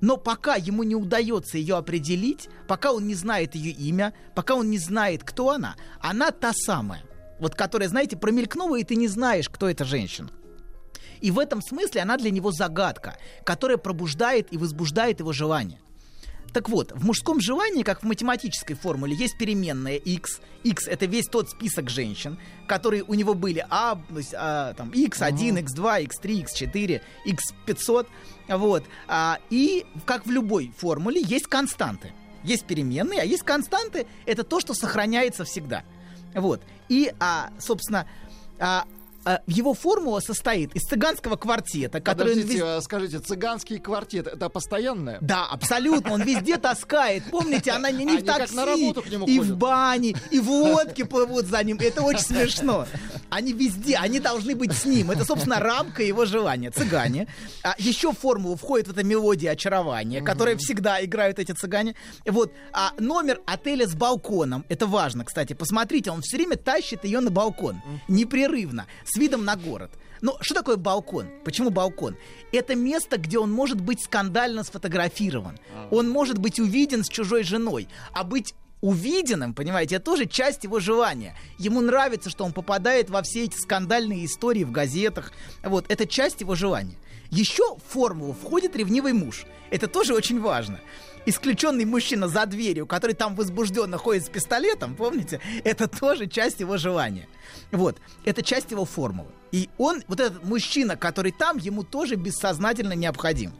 Но 0.00 0.16
пока 0.16 0.54
ему 0.54 0.82
не 0.84 0.94
удается 0.94 1.58
ее 1.58 1.76
определить, 1.76 2.48
пока 2.66 2.92
он 2.92 3.06
не 3.06 3.14
знает 3.14 3.54
ее 3.54 3.72
имя, 3.72 4.14
пока 4.34 4.54
он 4.54 4.70
не 4.70 4.78
знает, 4.78 5.24
кто 5.24 5.50
она, 5.50 5.76
она 6.00 6.30
та 6.30 6.52
самая. 6.52 7.02
Вот 7.40 7.54
которая, 7.54 7.88
знаете, 7.88 8.16
промелькнула, 8.16 8.76
и 8.76 8.84
ты 8.84 8.96
не 8.96 9.08
знаешь, 9.08 9.48
кто 9.48 9.68
эта 9.68 9.84
женщина. 9.84 10.30
И 11.20 11.30
в 11.30 11.38
этом 11.38 11.62
смысле 11.62 12.02
она 12.02 12.16
для 12.16 12.30
него 12.30 12.52
загадка, 12.52 13.16
которая 13.44 13.76
пробуждает 13.76 14.52
и 14.52 14.58
возбуждает 14.58 15.20
его 15.20 15.32
желание. 15.32 15.80
Так 16.58 16.70
вот, 16.70 16.90
в 16.90 17.06
мужском 17.06 17.40
желании, 17.40 17.84
как 17.84 18.02
в 18.02 18.04
математической 18.04 18.74
формуле, 18.74 19.14
есть 19.14 19.38
переменная 19.38 19.94
x. 19.94 20.40
x 20.64 20.88
это 20.88 21.06
весь 21.06 21.26
тот 21.26 21.48
список 21.48 21.88
женщин, 21.88 22.36
которые 22.66 23.04
у 23.04 23.14
него 23.14 23.34
были 23.34 23.64
а, 23.70 23.96
а, 24.34 24.74
там, 24.74 24.90
x1, 24.90 25.62
x2, 25.62 26.08
x3, 26.08 26.46
x4, 26.46 27.00
x500. 27.68 28.08
Вот. 28.48 28.82
А, 29.06 29.38
и 29.50 29.86
как 30.04 30.26
в 30.26 30.32
любой 30.32 30.72
формуле 30.76 31.22
есть 31.22 31.46
константы. 31.46 32.12
Есть 32.42 32.64
переменные, 32.64 33.20
а 33.20 33.24
есть 33.24 33.44
константы. 33.44 34.08
Это 34.26 34.42
то, 34.42 34.58
что 34.58 34.74
сохраняется 34.74 35.44
всегда. 35.44 35.84
Вот. 36.34 36.60
И, 36.88 37.12
а, 37.20 37.50
собственно, 37.60 38.08
а, 38.58 38.84
его 39.46 39.74
формула 39.74 40.20
состоит 40.20 40.74
из 40.74 40.82
цыганского 40.84 41.36
квартета, 41.36 42.00
который... 42.00 42.32
он 42.32 42.38
Подождите, 42.40 42.62
вез- 42.62 42.76
а 42.76 42.80
скажите, 42.80 43.18
цыганский 43.18 43.78
квартет 43.78 44.26
это 44.26 44.48
постоянное? 44.48 45.18
да, 45.20 45.46
абсолютно, 45.46 46.12
он 46.14 46.22
везде 46.22 46.56
таскает. 46.56 47.24
Помните, 47.30 47.72
она 47.72 47.90
не, 47.90 48.04
не 48.04 48.12
Они 48.12 48.22
в 48.22 48.24
такси, 48.24 48.54
на 48.54 48.64
работу 48.64 49.02
к 49.02 49.10
нему 49.10 49.26
и 49.26 49.38
ходят. 49.38 49.52
в 49.52 49.56
бане, 49.58 50.14
и 50.30 50.40
водки 50.40 51.02
плывут 51.02 51.46
за 51.46 51.62
ним. 51.62 51.78
Это 51.80 52.02
очень 52.02 52.20
смешно. 52.20 52.86
Они 53.28 53.52
везде, 53.52 53.96
они 53.96 54.20
должны 54.20 54.54
быть 54.54 54.72
с 54.72 54.84
ним. 54.86 55.10
Это, 55.10 55.24
собственно, 55.24 55.58
рамка 55.60 56.02
его 56.02 56.24
желания. 56.24 56.70
Цыгане. 56.70 57.26
А 57.62 57.74
еще 57.78 58.12
в 58.12 58.18
формулу 58.18 58.56
входит 58.56 58.88
эта 58.88 59.04
мелодия 59.04 59.50
очарования, 59.50 60.22
которая 60.22 60.56
всегда 60.56 61.04
играют 61.04 61.38
эти 61.38 61.52
цыгане. 61.52 61.94
Вот. 62.26 62.52
А 62.72 62.92
номер 62.98 63.40
отеля 63.46 63.86
с 63.86 63.94
балконом. 63.94 64.64
Это 64.70 64.86
важно, 64.86 65.24
кстати. 65.24 65.52
Посмотрите, 65.52 66.10
он 66.10 66.22
все 66.22 66.36
время 66.38 66.56
тащит 66.56 67.04
ее 67.04 67.20
на 67.20 67.30
балкон. 67.30 67.82
Непрерывно. 68.08 68.86
С 69.08 69.16
видом 69.16 69.44
на 69.44 69.56
город. 69.56 69.90
Но 70.20 70.36
что 70.40 70.54
такое 70.54 70.76
балкон? 70.76 71.28
Почему 71.44 71.70
балкон? 71.70 72.16
Это 72.52 72.74
место, 72.74 73.16
где 73.16 73.38
он 73.38 73.50
может 73.50 73.80
быть 73.80 74.02
скандально 74.02 74.64
сфотографирован. 74.64 75.58
Он 75.90 76.10
может 76.10 76.38
быть 76.38 76.60
увиден 76.60 77.04
с 77.04 77.08
чужой 77.08 77.42
женой. 77.42 77.88
А 78.12 78.22
быть 78.22 78.54
увиденным, 78.80 79.54
понимаете, 79.54 79.96
это 79.96 80.04
тоже 80.04 80.26
часть 80.26 80.64
его 80.64 80.78
желания. 80.78 81.34
Ему 81.58 81.80
нравится, 81.80 82.28
что 82.28 82.44
он 82.44 82.52
попадает 82.52 83.08
во 83.08 83.22
все 83.22 83.44
эти 83.44 83.56
скандальные 83.56 84.26
истории 84.26 84.64
в 84.64 84.72
газетах. 84.72 85.32
Вот, 85.62 85.86
это 85.88 86.06
часть 86.06 86.42
его 86.42 86.54
желания. 86.54 86.96
Еще 87.30 87.76
в 87.76 87.92
формулу 87.92 88.34
входит 88.34 88.76
ревнивый 88.76 89.14
муж. 89.14 89.46
Это 89.70 89.86
тоже 89.86 90.14
очень 90.14 90.40
важно. 90.40 90.80
Исключенный 91.28 91.84
мужчина 91.84 92.26
за 92.26 92.46
дверью, 92.46 92.86
который 92.86 93.14
там 93.14 93.34
возбужденно 93.34 93.98
ходит 93.98 94.24
с 94.24 94.30
пистолетом, 94.30 94.96
помните, 94.96 95.42
это 95.62 95.86
тоже 95.86 96.26
часть 96.26 96.60
его 96.60 96.78
желания. 96.78 97.28
Вот, 97.70 97.98
это 98.24 98.42
часть 98.42 98.70
его 98.70 98.86
формулы. 98.86 99.28
И 99.52 99.68
он, 99.76 100.02
вот 100.08 100.20
этот 100.20 100.42
мужчина, 100.42 100.96
который 100.96 101.32
там, 101.32 101.58
ему 101.58 101.82
тоже 101.82 102.14
бессознательно 102.14 102.94
необходим. 102.94 103.52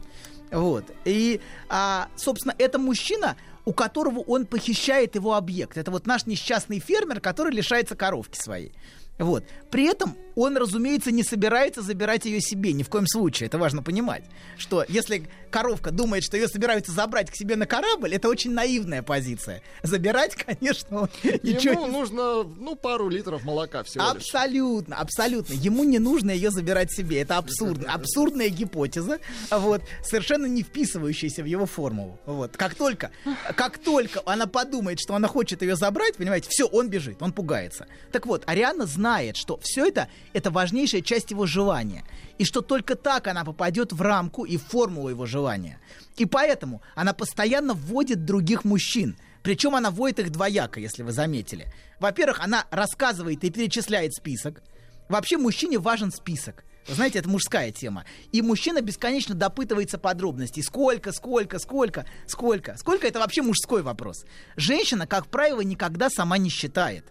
Вот. 0.49 0.83
И, 1.05 1.41
а, 1.69 2.07
собственно, 2.15 2.55
это 2.57 2.79
мужчина, 2.79 3.37
у 3.65 3.73
которого 3.73 4.21
он 4.21 4.47
похищает 4.47 5.13
его 5.13 5.35
объект. 5.35 5.77
Это 5.77 5.91
вот 5.91 6.07
наш 6.07 6.25
несчастный 6.25 6.79
фермер, 6.79 7.21
который 7.21 7.53
лишается 7.53 7.95
коровки 7.95 8.39
своей. 8.39 8.71
Вот. 9.19 9.43
При 9.69 9.85
этом 9.85 10.15
он, 10.39 10.55
разумеется, 10.55 11.11
не 11.11 11.23
собирается 11.23 11.81
забирать 11.81 12.23
ее 12.23 12.39
себе, 12.39 12.71
ни 12.71 12.83
в 12.83 12.89
коем 12.89 13.07
случае. 13.07 13.47
Это 13.47 13.57
важно 13.57 13.83
понимать, 13.83 14.23
что 14.57 14.85
если 14.87 15.27
коровка 15.51 15.91
думает, 15.91 16.23
что 16.23 16.37
ее 16.37 16.47
собираются 16.47 16.93
забрать 16.93 17.29
к 17.29 17.35
себе 17.35 17.57
на 17.57 17.65
корабль, 17.65 18.13
это 18.13 18.29
очень 18.29 18.51
наивная 18.51 19.03
позиция. 19.03 19.61
Забирать, 19.83 20.35
конечно, 20.45 21.01
он 21.01 21.09
ничего 21.43 21.73
Ему 21.73 21.85
не 21.87 21.91
нужно, 21.91 22.43
ну, 22.43 22.75
пару 22.75 23.09
литров 23.09 23.43
молока 23.43 23.83
всего 23.83 24.05
лишь. 24.13 24.23
Абсолютно, 24.23 24.95
абсолютно. 24.95 25.53
Ему 25.53 25.83
не 25.83 25.99
нужно 25.99 26.31
ее 26.31 26.51
забирать 26.51 26.91
себе. 26.93 27.19
Это 27.21 27.37
абсурдно. 27.37 27.91
Абсурдная 27.99 28.47
гипотеза, 28.47 29.19
вот, 29.51 29.81
совершенно 30.03 30.45
не 30.45 30.63
вписывающаяся 30.63 31.43
в 31.43 31.47
его 31.47 31.65
формулу. 31.65 32.17
Вот. 32.25 32.55
Как 32.55 32.75
только, 32.75 33.11
как 33.55 33.77
только 33.77 34.21
она 34.25 34.47
подумает, 34.47 35.01
что 35.01 35.15
она 35.15 35.27
хочет 35.27 35.61
ее 35.63 35.75
забрать, 35.75 36.15
понимаете, 36.15 36.47
все, 36.49 36.65
он 36.65 36.89
бежит, 36.89 37.21
он 37.21 37.33
пугается. 37.33 37.87
Так 38.13 38.25
вот, 38.25 38.43
Ариана 38.45 38.85
знает, 38.85 39.35
что 39.35 39.59
все 39.61 39.85
это 39.85 40.07
это 40.33 40.51
важнейшая 40.51 41.01
часть 41.01 41.31
его 41.31 41.45
желания. 41.45 42.03
И 42.37 42.45
что 42.45 42.61
только 42.61 42.95
так 42.95 43.27
она 43.27 43.43
попадет 43.43 43.93
в 43.93 44.01
рамку 44.01 44.45
и 44.45 44.57
формулу 44.57 45.09
его 45.09 45.25
желания. 45.25 45.79
И 46.17 46.25
поэтому 46.25 46.81
она 46.95 47.13
постоянно 47.13 47.73
вводит 47.73 48.25
других 48.25 48.63
мужчин. 48.63 49.17
Причем 49.43 49.75
она 49.75 49.91
вводит 49.91 50.19
их 50.19 50.31
двояко, 50.31 50.79
если 50.79 51.03
вы 51.03 51.11
заметили. 51.11 51.71
Во-первых, 51.99 52.39
она 52.41 52.65
рассказывает 52.71 53.43
и 53.43 53.49
перечисляет 53.49 54.13
список. 54.13 54.61
Вообще 55.07 55.37
мужчине 55.37 55.79
важен 55.79 56.11
список. 56.11 56.63
Знаете, 56.87 57.19
это 57.19 57.29
мужская 57.29 57.71
тема. 57.71 58.05
И 58.31 58.41
мужчина 58.41 58.81
бесконечно 58.81 59.35
допытывается 59.35 59.97
подробностей. 59.97 60.63
Сколько, 60.63 61.11
сколько, 61.11 61.59
сколько, 61.59 62.05
сколько. 62.27 62.77
Сколько 62.77 63.07
это 63.07 63.19
вообще 63.19 63.41
мужской 63.41 63.81
вопрос. 63.81 64.25
Женщина, 64.55 65.05
как 65.05 65.27
правило, 65.27 65.61
никогда 65.61 66.09
сама 66.09 66.37
не 66.37 66.49
считает. 66.49 67.05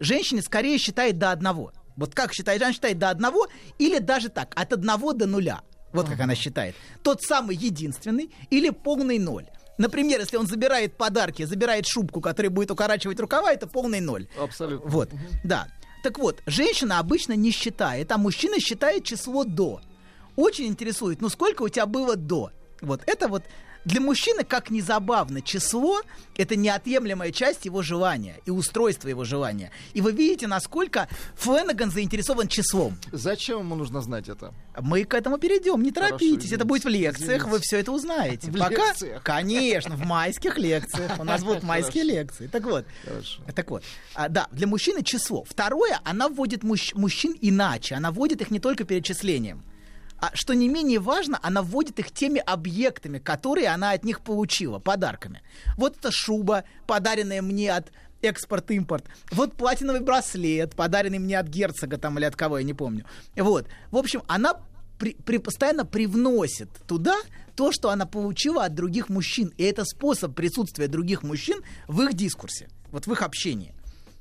Женщина 0.00 0.42
скорее 0.42 0.78
считает 0.78 1.18
до 1.18 1.30
одного. 1.30 1.72
Вот 1.96 2.14
как 2.14 2.32
считает? 2.32 2.62
Она 2.62 2.72
считает 2.72 2.98
до 2.98 3.10
одного 3.10 3.48
или 3.78 3.98
даже 3.98 4.28
так, 4.28 4.52
от 4.56 4.72
одного 4.72 5.12
до 5.12 5.26
нуля. 5.26 5.62
Вот 5.92 6.08
как 6.08 6.20
она 6.20 6.34
считает. 6.34 6.74
Тот 7.02 7.22
самый 7.22 7.56
единственный 7.56 8.34
или 8.50 8.70
полный 8.70 9.18
ноль. 9.18 9.46
Например, 9.78 10.20
если 10.20 10.36
он 10.36 10.46
забирает 10.46 10.96
подарки, 10.96 11.44
забирает 11.44 11.86
шубку, 11.86 12.20
которая 12.20 12.50
будет 12.50 12.70
укорачивать 12.70 13.18
рукава, 13.20 13.52
это 13.52 13.66
полный 13.66 14.00
ноль. 14.00 14.28
Абсолютно. 14.38 14.88
Вот, 14.88 15.10
да. 15.44 15.68
Так 16.02 16.18
вот, 16.18 16.42
женщина 16.46 16.98
обычно 16.98 17.34
не 17.34 17.50
считает, 17.50 18.10
а 18.12 18.18
мужчина 18.18 18.58
считает 18.58 19.04
число 19.04 19.44
до. 19.44 19.80
Очень 20.36 20.66
интересует, 20.66 21.20
ну 21.20 21.28
сколько 21.28 21.62
у 21.62 21.68
тебя 21.68 21.86
было 21.86 22.16
до? 22.16 22.50
Вот 22.80 23.02
это 23.06 23.28
вот 23.28 23.44
Для 23.84 24.00
мужчины, 24.00 24.44
как 24.44 24.70
ни 24.70 24.80
забавно, 24.80 25.42
число— 25.42 26.02
это 26.36 26.54
неотъемлемая 26.54 27.32
часть 27.32 27.64
его 27.64 27.82
желания 27.82 28.36
и 28.46 28.50
устройства 28.50 29.08
его 29.08 29.24
желания. 29.24 29.72
И 29.92 30.00
вы 30.00 30.12
видите, 30.12 30.46
насколько 30.46 31.08
Фленаган 31.34 31.90
заинтересован 31.90 32.46
числом. 32.46 32.96
Зачем 33.10 33.58
ему 33.60 33.74
нужно 33.74 34.00
знать 34.00 34.28
это? 34.28 34.54
Мы 34.80 35.04
к 35.04 35.14
этому 35.14 35.36
перейдем, 35.38 35.82
не 35.82 35.90
торопитесь. 35.90 36.26
извините, 36.38 36.54
это 36.54 36.64
будет 36.64 36.84
в 36.84 36.88
лекциях, 36.88 37.22
извините. 37.22 37.46
вы 37.50 37.58
все 37.60 37.78
это 37.78 37.90
узнаете. 37.92 38.50
В 38.50 38.58
Пока, 38.58 38.68
лекциях? 38.88 39.22
конечно, 39.24 39.96
в 39.96 40.06
майских 40.06 40.58
лекциях. 40.58 41.18
У 41.18 41.24
нас 41.24 41.42
будут 41.42 41.64
майские 41.64 42.04
лекции. 42.04 42.46
Так 42.46 42.62
вот, 42.64 42.86
Хорошо. 43.04 43.42
так 43.54 43.70
вот, 43.70 43.82
а, 44.14 44.28
да, 44.28 44.46
для 44.52 44.66
мужчины 44.68 45.02
число. 45.02 45.42
Второе, 45.44 46.00
она 46.04 46.28
вводит 46.28 46.62
мужч- 46.62 46.96
мужчин 46.96 47.34
иначе. 47.40 47.96
Она 47.96 48.12
вводит 48.12 48.40
их 48.40 48.50
не 48.52 48.60
только 48.60 48.84
перечислением. 48.84 49.64
А 50.22 50.30
что 50.34 50.54
не 50.54 50.68
менее 50.68 51.00
важно, 51.00 51.40
она 51.42 51.62
вводит 51.62 51.98
их 51.98 52.12
теми 52.12 52.38
объектами, 52.38 53.18
которые 53.18 53.66
она 53.66 53.90
от 53.90 54.04
них 54.04 54.20
получила, 54.20 54.78
подарками. 54.78 55.42
Вот 55.76 55.96
эта 55.98 56.12
шуба, 56.12 56.62
подаренная 56.86 57.42
мне 57.42 57.74
от 57.74 57.90
экспорт-импорт. 58.22 59.04
Вот 59.32 59.54
платиновый 59.54 60.00
браслет, 60.00 60.76
подаренный 60.76 61.18
мне 61.18 61.36
от 61.36 61.48
герцога 61.48 61.98
там 61.98 62.18
или 62.18 62.24
от 62.24 62.36
кого, 62.36 62.58
я 62.58 62.64
не 62.64 62.72
помню. 62.72 63.04
Вот. 63.34 63.66
В 63.90 63.96
общем, 63.96 64.22
она 64.28 64.54
при- 64.96 65.14
при- 65.14 65.38
постоянно 65.38 65.84
привносит 65.84 66.68
туда 66.86 67.16
то, 67.56 67.72
что 67.72 67.90
она 67.90 68.06
получила 68.06 68.66
от 68.66 68.74
других 68.76 69.08
мужчин. 69.08 69.52
И 69.56 69.64
это 69.64 69.84
способ 69.84 70.36
присутствия 70.36 70.86
других 70.86 71.24
мужчин 71.24 71.62
в 71.88 72.00
их 72.00 72.14
дискурсе, 72.14 72.68
вот 72.92 73.08
в 73.08 73.12
их 73.12 73.22
общении. 73.22 73.74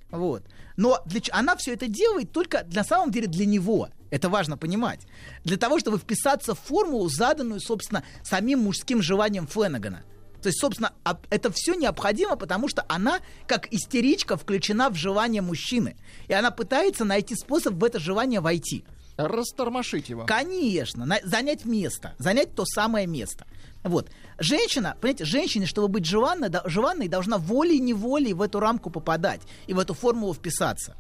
Вот. 0.10 0.42
Но 0.78 1.00
для, 1.06 1.22
она 1.32 1.56
все 1.58 1.74
это 1.74 1.86
делает 1.86 2.32
только 2.32 2.66
на 2.74 2.84
самом 2.84 3.12
деле 3.12 3.28
для 3.28 3.46
него. 3.46 3.90
Это 4.12 4.30
важно 4.30 4.58
понимать. 4.58 5.00
Для 5.43 5.58
того, 5.58 5.80
чтобы 5.80 5.97
вписаться 5.97 6.54
в 6.54 6.60
формулу, 6.60 7.10
заданную, 7.10 7.60
собственно, 7.60 8.04
самим 8.24 8.60
мужским 8.60 9.02
желанием 9.02 9.47
Фленагана. 9.47 10.04
То 10.43 10.47
есть, 10.50 10.60
собственно, 10.60 10.93
об- 11.04 11.26
это 11.30 11.52
все 11.52 11.76
необходимо, 11.76 12.36
потому 12.36 12.67
что 12.67 12.84
она, 12.89 13.19
как 13.47 13.71
истеричка, 13.74 14.38
включена 14.38 14.89
в 14.89 14.95
желание 14.95 15.41
мужчины. 15.41 15.95
И 16.28 16.34
она 16.34 16.52
пытается 16.52 17.06
найти 17.06 17.36
способ 17.36 17.76
в 17.76 17.84
это 17.84 18.00
желание 18.00 18.41
войти. 18.41 18.84
Растормошить 19.17 20.10
его. 20.10 20.26
Конечно, 20.26 21.06
на- 21.06 21.19
занять 21.24 21.63
место, 21.65 22.15
занять 22.17 22.56
то 22.56 22.65
самое 22.65 23.06
место. 23.08 23.45
Вот. 23.84 24.10
Женщина, 24.39 24.95
понимаете, 25.00 25.26
женщине, 25.26 25.65
чтобы 25.67 25.88
быть 25.88 26.06
желанной, 26.06 26.50
желанной, 26.65 27.08
должна 27.08 27.38
волей-неволей 27.38 28.34
в 28.34 28.41
эту 28.41 28.60
рамку 28.60 28.89
попадать 28.89 29.41
и 29.67 29.74
в 29.74 29.80
эту 29.80 29.93
формулу 29.93 30.34
вписаться. 30.34 30.95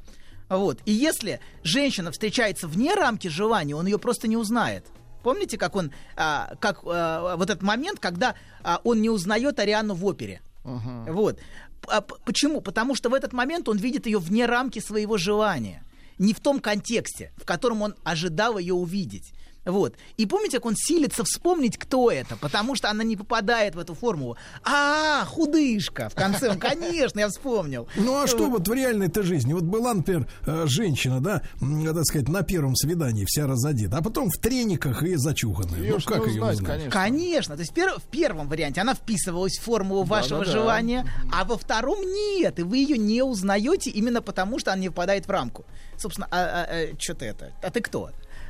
Вот. 0.51 0.79
И 0.85 0.91
если 0.91 1.39
женщина 1.63 2.11
встречается 2.11 2.67
вне 2.67 2.93
рамки 2.93 3.29
желания, 3.29 3.75
он 3.75 3.85
ее 3.85 3.97
просто 3.97 4.27
не 4.27 4.35
узнает. 4.35 4.85
Помните, 5.23 5.57
как 5.57 5.75
он, 5.75 5.93
а, 6.17 6.55
как 6.59 6.81
а, 6.83 7.37
вот 7.37 7.49
этот 7.49 7.63
момент, 7.63 7.99
когда 7.99 8.35
а, 8.61 8.81
он 8.83 9.01
не 9.01 9.09
узнает 9.09 9.59
Ариану 9.59 9.93
в 9.93 10.05
опере? 10.05 10.41
Вот. 10.63 11.39
А 11.87 12.01
почему? 12.01 12.61
Потому 12.61 12.95
что 12.95 13.09
в 13.09 13.13
этот 13.13 13.33
момент 13.33 13.69
он 13.69 13.77
видит 13.77 14.05
ее 14.05 14.19
вне 14.19 14.45
рамки 14.45 14.79
своего 14.79 15.17
желания. 15.17 15.83
Не 16.17 16.33
в 16.33 16.39
том 16.39 16.59
контексте, 16.59 17.31
в 17.37 17.45
котором 17.45 17.81
он 17.81 17.95
ожидал 18.03 18.57
ее 18.57 18.73
увидеть. 18.73 19.33
Вот. 19.65 19.93
И 20.17 20.25
помните, 20.25 20.57
как 20.57 20.65
он 20.65 20.75
силится 20.75 21.23
вспомнить, 21.23 21.77
кто 21.77 22.09
это, 22.09 22.35
потому 22.35 22.75
что 22.75 22.89
она 22.89 23.03
не 23.03 23.15
попадает 23.15 23.75
в 23.75 23.79
эту 23.79 23.93
формулу. 23.93 24.37
А, 24.63 25.23
худышка. 25.25 26.09
В 26.09 26.15
конце 26.15 26.49
он, 26.49 26.59
конечно, 26.59 27.19
я 27.19 27.29
вспомнил. 27.29 27.87
Ну 27.95 28.21
а 28.21 28.27
что 28.27 28.49
вот 28.49 28.67
в 28.67 28.73
реальной-то 28.73 29.21
жизни? 29.23 29.53
Вот 29.53 29.63
была, 29.63 29.93
например, 29.93 30.27
э, 30.47 30.65
женщина, 30.67 31.21
да, 31.21 31.41
так 31.59 32.05
сказать, 32.05 32.27
на 32.27 32.41
первом 32.41 32.75
свидании 32.75 33.25
вся 33.25 33.45
разодета, 33.45 33.97
а 33.97 34.01
потом 34.01 34.29
в 34.29 34.37
трениках 34.41 35.03
и 35.03 35.15
зачуханная. 35.15 35.79
Её 35.79 35.97
ну 35.97 36.01
как 36.05 36.25
ее 36.27 36.41
узнать, 36.41 36.65
конечно. 36.65 36.91
Конечно. 36.91 37.55
То 37.55 37.61
есть 37.61 37.73
пер- 37.73 37.99
в 37.99 38.03
первом 38.03 38.47
варианте 38.47 38.81
она 38.81 38.95
вписывалась 38.95 39.57
в 39.59 39.63
формулу 39.63 40.03
вашего 40.03 40.43
желания, 40.43 41.05
а 41.31 41.43
во 41.45 41.57
втором 41.57 41.99
нет. 42.01 42.59
И 42.59 42.63
вы 42.63 42.77
ее 42.77 42.97
не 42.97 43.21
узнаете 43.21 43.89
именно 43.91 44.21
потому, 44.21 44.57
что 44.59 44.73
она 44.73 44.81
не 44.81 44.89
попадает 44.89 45.27
в 45.27 45.29
рамку. 45.29 45.65
Собственно, 45.97 46.27
а, 46.31 46.87
что 46.97 47.13
ты 47.13 47.25
это? 47.25 47.51
А 47.61 47.69
ты 47.69 47.81
кто? 47.81 48.09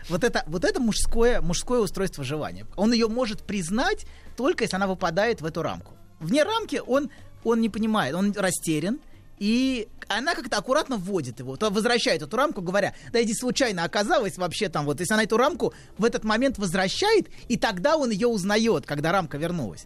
Вот 0.09 0.23
это, 0.23 0.43
вот 0.47 0.65
это 0.65 0.79
мужское, 0.79 1.41
мужское 1.41 1.79
устройство 1.79 2.23
желания. 2.23 2.65
Он 2.75 2.91
ее 2.93 3.07
может 3.07 3.43
признать 3.43 4.05
только 4.35 4.63
если 4.63 4.75
она 4.75 4.87
выпадает 4.87 5.41
в 5.41 5.45
эту 5.45 5.61
рамку. 5.61 5.93
Вне 6.19 6.43
рамки 6.43 6.81
он, 6.85 7.09
он 7.43 7.61
не 7.61 7.69
понимает, 7.69 8.15
он 8.15 8.33
растерян, 8.35 8.99
и 9.37 9.87
она 10.07 10.35
как-то 10.35 10.57
аккуратно 10.57 10.97
вводит 10.97 11.39
его, 11.39 11.55
то 11.57 11.69
возвращает 11.69 12.21
эту 12.21 12.37
рамку, 12.37 12.61
говоря, 12.61 12.93
да 13.11 13.21
иди 13.21 13.33
случайно 13.33 13.83
оказалась 13.83 14.37
вообще 14.37 14.69
там 14.69 14.85
вот, 14.85 14.99
если 14.99 15.13
она 15.13 15.23
эту 15.23 15.37
рамку 15.37 15.73
в 15.97 16.05
этот 16.05 16.23
момент 16.23 16.57
возвращает, 16.57 17.27
и 17.47 17.57
тогда 17.57 17.97
он 17.97 18.11
ее 18.11 18.27
узнает, 18.27 18.85
когда 18.85 19.11
рамка 19.11 19.37
вернулась. 19.37 19.85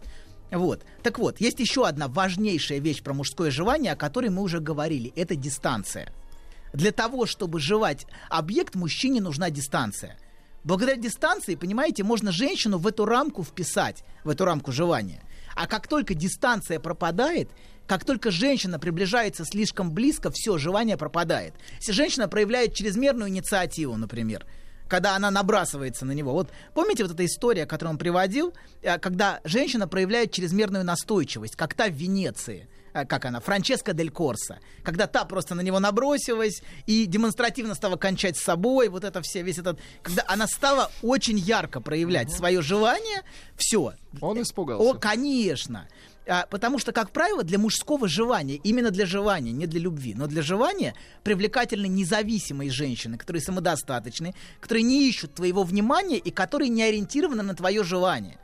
Вот. 0.50 0.82
Так 1.02 1.18
вот, 1.18 1.40
есть 1.40 1.58
еще 1.58 1.86
одна 1.86 2.08
важнейшая 2.08 2.78
вещь 2.78 3.02
про 3.02 3.14
мужское 3.14 3.50
желание, 3.50 3.92
о 3.92 3.96
которой 3.96 4.30
мы 4.30 4.42
уже 4.42 4.60
говорили. 4.60 5.12
Это 5.16 5.34
дистанция. 5.34 6.12
Для 6.76 6.92
того, 6.92 7.24
чтобы 7.24 7.58
желать 7.58 8.06
объект, 8.28 8.74
мужчине 8.74 9.22
нужна 9.22 9.48
дистанция. 9.48 10.18
Благодаря 10.62 10.96
дистанции, 10.96 11.54
понимаете, 11.54 12.04
можно 12.04 12.32
женщину 12.32 12.76
в 12.76 12.86
эту 12.86 13.06
рамку 13.06 13.42
вписать, 13.42 14.04
в 14.24 14.28
эту 14.28 14.44
рамку 14.44 14.72
желания. 14.72 15.22
А 15.54 15.66
как 15.66 15.88
только 15.88 16.12
дистанция 16.12 16.78
пропадает, 16.78 17.48
как 17.86 18.04
только 18.04 18.30
женщина 18.30 18.78
приближается 18.78 19.46
слишком 19.46 19.90
близко, 19.90 20.30
все, 20.30 20.58
желание 20.58 20.98
пропадает. 20.98 21.54
Если 21.78 21.92
женщина 21.92 22.28
проявляет 22.28 22.74
чрезмерную 22.74 23.30
инициативу, 23.30 23.96
например, 23.96 24.44
когда 24.86 25.16
она 25.16 25.30
набрасывается 25.30 26.04
на 26.04 26.12
него. 26.12 26.34
Вот 26.34 26.50
помните 26.74 27.04
вот 27.04 27.12
эта 27.12 27.24
история, 27.24 27.64
которую 27.64 27.92
он 27.94 27.98
приводил, 27.98 28.52
э, 28.82 28.98
когда 28.98 29.40
женщина 29.44 29.88
проявляет 29.88 30.32
чрезмерную 30.32 30.84
настойчивость, 30.84 31.56
как 31.56 31.72
та 31.72 31.88
в 31.88 31.94
Венеции, 31.94 32.68
как 33.04 33.24
она, 33.24 33.40
Франческа 33.40 33.92
дель 33.92 34.10
Корса, 34.10 34.58
когда 34.82 35.06
та 35.06 35.24
просто 35.24 35.54
на 35.54 35.60
него 35.60 35.78
набросилась 35.78 36.62
и 36.86 37.06
демонстративно 37.06 37.74
стала 37.74 37.96
кончать 37.96 38.36
с 38.36 38.42
собой, 38.42 38.88
вот 38.88 39.04
это 39.04 39.20
все, 39.22 39.42
весь 39.42 39.58
этот, 39.58 39.78
когда 40.02 40.24
она 40.26 40.46
стала 40.46 40.90
очень 41.02 41.38
ярко 41.38 41.80
проявлять 41.80 42.32
свое 42.32 42.62
желание, 42.62 43.22
все. 43.56 43.92
Он 44.20 44.40
испугался. 44.40 44.88
О, 44.88 44.94
конечно. 44.94 45.88
А, 46.28 46.46
потому 46.50 46.78
что, 46.78 46.92
как 46.92 47.10
правило, 47.10 47.44
для 47.44 47.58
мужского 47.58 48.08
желания, 48.08 48.56
именно 48.56 48.90
для 48.90 49.06
желания, 49.06 49.52
не 49.52 49.66
для 49.66 49.80
любви, 49.80 50.14
но 50.14 50.26
для 50.26 50.42
желания 50.42 50.94
привлекательны 51.22 51.86
независимые 51.86 52.70
женщины, 52.70 53.16
которые 53.16 53.42
самодостаточны, 53.42 54.34
которые 54.60 54.82
не 54.82 55.08
ищут 55.08 55.34
твоего 55.34 55.62
внимания 55.62 56.18
и 56.18 56.30
которые 56.30 56.68
не 56.68 56.82
ориентированы 56.82 57.42
на 57.42 57.54
твое 57.54 57.84
желание. 57.84 58.38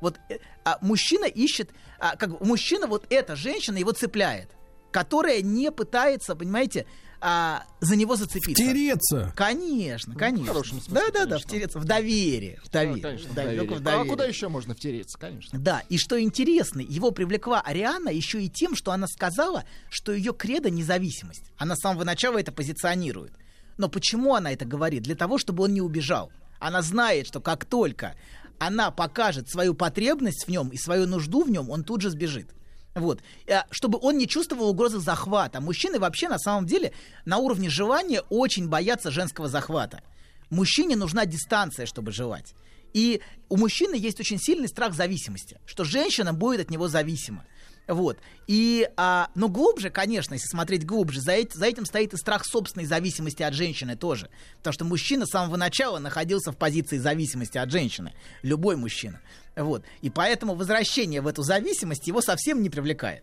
Вот 0.00 0.18
э, 0.28 0.38
а 0.64 0.78
мужчина 0.80 1.24
ищет, 1.24 1.70
а, 1.98 2.16
как 2.16 2.40
мужчина, 2.40 2.86
вот 2.86 3.06
эта 3.10 3.36
женщина 3.36 3.76
его 3.78 3.92
цепляет, 3.92 4.50
которая 4.90 5.42
не 5.42 5.70
пытается, 5.72 6.34
понимаете, 6.36 6.86
а, 7.20 7.64
за 7.80 7.96
него 7.96 8.14
зацепиться. 8.16 8.62
Тереться. 8.62 9.32
Конечно, 9.34 10.14
конечно. 10.14 10.46
Ну, 10.46 10.52
хорошем 10.52 10.80
смысле, 10.82 10.94
да, 10.94 11.06
да, 11.06 11.12
да, 11.12 11.30
конечно. 11.30 11.48
втереться 11.48 11.78
в 11.78 11.84
доверие. 11.84 12.60
В 12.62 12.70
Да, 12.70 12.80
доверие. 12.80 13.02
конечно, 13.02 13.28
в 13.28 13.32
в 13.32 13.34
доверие, 13.34 13.62
в 13.62 13.72
А 13.72 13.80
доверие. 13.80 14.10
куда 14.10 14.24
еще 14.26 14.48
можно 14.48 14.74
втереться, 14.74 15.18
конечно? 15.18 15.58
Да, 15.58 15.82
и 15.88 15.96
что 15.96 16.20
интересно, 16.20 16.80
его 16.80 17.10
привлекла 17.12 17.60
Ариана 17.62 18.10
еще 18.10 18.42
и 18.42 18.50
тем, 18.50 18.76
что 18.76 18.92
она 18.92 19.06
сказала, 19.06 19.64
что 19.88 20.12
ее 20.12 20.34
кредо 20.34 20.68
независимость. 20.70 21.44
Она 21.56 21.74
с 21.74 21.80
самого 21.80 22.04
начала 22.04 22.38
это 22.38 22.52
позиционирует. 22.52 23.32
Но 23.78 23.88
почему 23.88 24.34
она 24.34 24.52
это 24.52 24.64
говорит? 24.66 25.02
Для 25.02 25.14
того, 25.16 25.38
чтобы 25.38 25.64
он 25.64 25.72
не 25.72 25.80
убежал. 25.80 26.30
Она 26.58 26.82
знает, 26.82 27.26
что 27.26 27.40
как 27.40 27.64
только 27.64 28.14
она 28.58 28.90
покажет 28.90 29.48
свою 29.48 29.74
потребность 29.74 30.46
в 30.46 30.50
нем 30.50 30.68
и 30.68 30.76
свою 30.76 31.06
нужду 31.06 31.42
в 31.42 31.50
нем, 31.50 31.70
он 31.70 31.84
тут 31.84 32.02
же 32.02 32.10
сбежит. 32.10 32.50
Вот. 32.94 33.20
Э, 33.46 33.62
Чтобы 33.70 33.98
он 34.00 34.16
не 34.16 34.26
чувствовал 34.26 34.70
угрозы 34.70 34.98
захвата. 34.98 35.60
Мужчины 35.60 35.98
вообще 35.98 36.28
на 36.28 36.38
самом 36.38 36.66
деле 36.66 36.92
на 37.24 37.36
уровне 37.38 37.68
желания 37.68 38.22
очень 38.30 38.68
боятся 38.68 39.10
женского 39.10 39.48
захвата. 39.48 40.02
Мужчине 40.50 40.96
нужна 40.96 41.26
дистанция, 41.26 41.86
чтобы 41.86 42.12
желать. 42.12 42.54
И 42.94 43.20
у 43.50 43.58
мужчины 43.58 43.94
есть 43.94 44.20
очень 44.20 44.38
сильный 44.38 44.68
страх 44.68 44.94
зависимости, 44.94 45.60
что 45.66 45.84
женщина 45.84 46.32
будет 46.32 46.60
от 46.60 46.70
него 46.70 46.88
зависима. 46.88 47.44
Вот. 47.88 48.18
И, 48.48 48.88
а, 48.96 49.30
но 49.34 49.48
глубже, 49.48 49.90
конечно, 49.90 50.34
если 50.34 50.48
смотреть 50.48 50.84
глубже, 50.84 51.20
за, 51.20 51.36
эт- 51.36 51.54
за 51.54 51.66
этим 51.66 51.86
стоит 51.86 52.14
и 52.14 52.16
страх 52.16 52.44
собственной 52.44 52.84
зависимости 52.84 53.42
от 53.42 53.54
женщины 53.54 53.96
тоже. 53.96 54.28
Потому 54.58 54.72
что 54.72 54.84
мужчина 54.84 55.26
с 55.26 55.30
самого 55.30 55.56
начала 55.56 55.98
находился 55.98 56.50
в 56.50 56.56
позиции 56.56 56.98
зависимости 56.98 57.58
от 57.58 57.70
женщины. 57.70 58.12
Любой 58.42 58.76
мужчина. 58.76 59.20
Вот. 59.54 59.84
И 60.02 60.10
поэтому 60.10 60.54
возвращение 60.54 61.20
в 61.20 61.28
эту 61.28 61.42
зависимость 61.42 62.08
его 62.08 62.20
совсем 62.20 62.60
не 62.60 62.70
привлекает. 62.70 63.22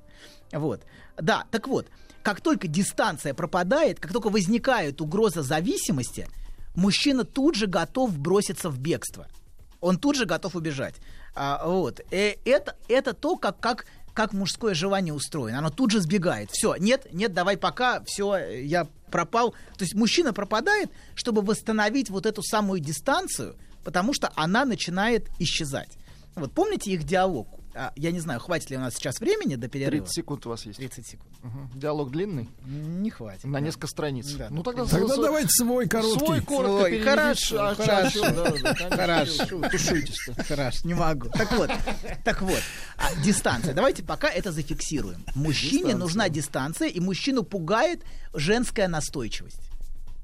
Вот. 0.52 0.84
Да, 1.18 1.46
так 1.52 1.68
вот, 1.68 1.88
как 2.22 2.40
только 2.40 2.68
дистанция 2.68 3.34
пропадает, 3.34 4.00
как 4.00 4.14
только 4.14 4.30
возникает 4.30 5.02
угроза 5.02 5.44
зависимости, 5.44 6.28
мужчина 6.74 7.26
тут 7.26 7.56
же 7.56 7.68
готов 7.68 8.18
броситься 8.18 8.70
в 8.70 8.80
бегство. 8.80 9.28
Он 9.82 9.98
тут 10.00 10.16
же 10.16 10.26
готов 10.26 10.56
убежать. 10.56 10.96
А, 11.36 11.68
вот. 11.68 12.00
Э, 12.12 12.36
это, 12.46 12.78
это 12.88 13.14
то, 13.14 13.36
как, 13.36 13.60
как, 13.60 13.86
как 14.14 14.34
мужское 14.34 14.74
желание 14.74 15.14
устроено. 15.14 15.60
Оно 15.60 15.70
тут 15.70 15.92
же 15.92 16.00
сбегает. 16.00 16.52
Все, 16.52 16.76
нет, 16.76 17.08
нет, 17.12 17.34
давай 17.34 17.58
пока, 17.58 18.04
все, 18.06 18.38
я 18.38 18.88
пропал. 19.10 19.52
То 19.78 19.84
есть 19.84 19.96
мужчина 19.96 20.34
пропадает, 20.34 20.92
чтобы 21.16 21.42
восстановить 21.42 22.10
вот 22.10 22.26
эту 22.26 22.44
самую 22.44 22.80
дистанцию, 22.80 23.56
потому 23.84 24.14
что 24.14 24.32
она 24.36 24.66
начинает 24.66 25.30
исчезать. 25.40 25.98
Вот 26.36 26.54
помните 26.54 26.92
их 26.92 27.04
диалог? 27.04 27.48
А, 27.76 27.92
я 27.96 28.12
не 28.12 28.20
знаю, 28.20 28.40
хватит 28.40 28.70
ли 28.70 28.78
у 28.78 28.80
нас 28.80 28.94
сейчас 28.96 29.20
времени 29.20 29.56
до 29.56 29.68
перерыва. 29.68 30.06
30 30.06 30.14
секунд 30.16 30.46
у 30.46 30.50
вас 30.50 30.66
есть. 30.66 30.78
30 30.80 31.06
секунд. 31.08 31.32
Мгм. 31.44 31.72
Диалог 31.76 32.12
длинный, 32.12 32.50
Не 32.66 33.10
хватит. 33.10 33.44
на 33.46 33.54
да. 33.54 33.60
несколько 33.60 33.88
страниц. 33.88 34.32
Да. 34.34 34.48
Ну 34.50 34.64
тогда, 34.64 34.86
Тогда 34.86 35.16
со- 35.16 35.22
давайте 35.22 35.50
свой 35.50 35.88
короткий. 35.88 36.20
свой 36.26 36.42
коротко 36.42 36.78
Свой. 36.78 36.90
переведите, 36.92 37.10
Хорошо, 37.10 37.58
а, 37.60 37.76
хорошо. 37.76 38.22
да, 38.22 38.74
да. 38.90 38.96
Хорошо. 38.96 39.58
Вы 39.58 39.70
Тушуетесь-то. 39.70 40.44
Хорошо, 40.44 40.88
не 40.88 40.94
могу. 40.94 41.30
Так 41.30 41.52
вот, 41.54 41.72
так 42.24 42.42
вот, 42.42 42.62
а, 42.98 43.14
дистанция. 43.24 43.74
Давайте 43.74 44.04
пока 44.04 44.30
это 44.30 44.52
зафиксируем. 44.52 45.24
Мужчине 45.36 45.72
Дистанция. 45.72 45.98
нужна 45.98 46.30
дистанция, 46.30 46.88
и 46.90 47.00
мужчину 47.00 47.44
пугает 47.44 48.02
женская 48.34 48.88
настойчивость. 48.88 49.60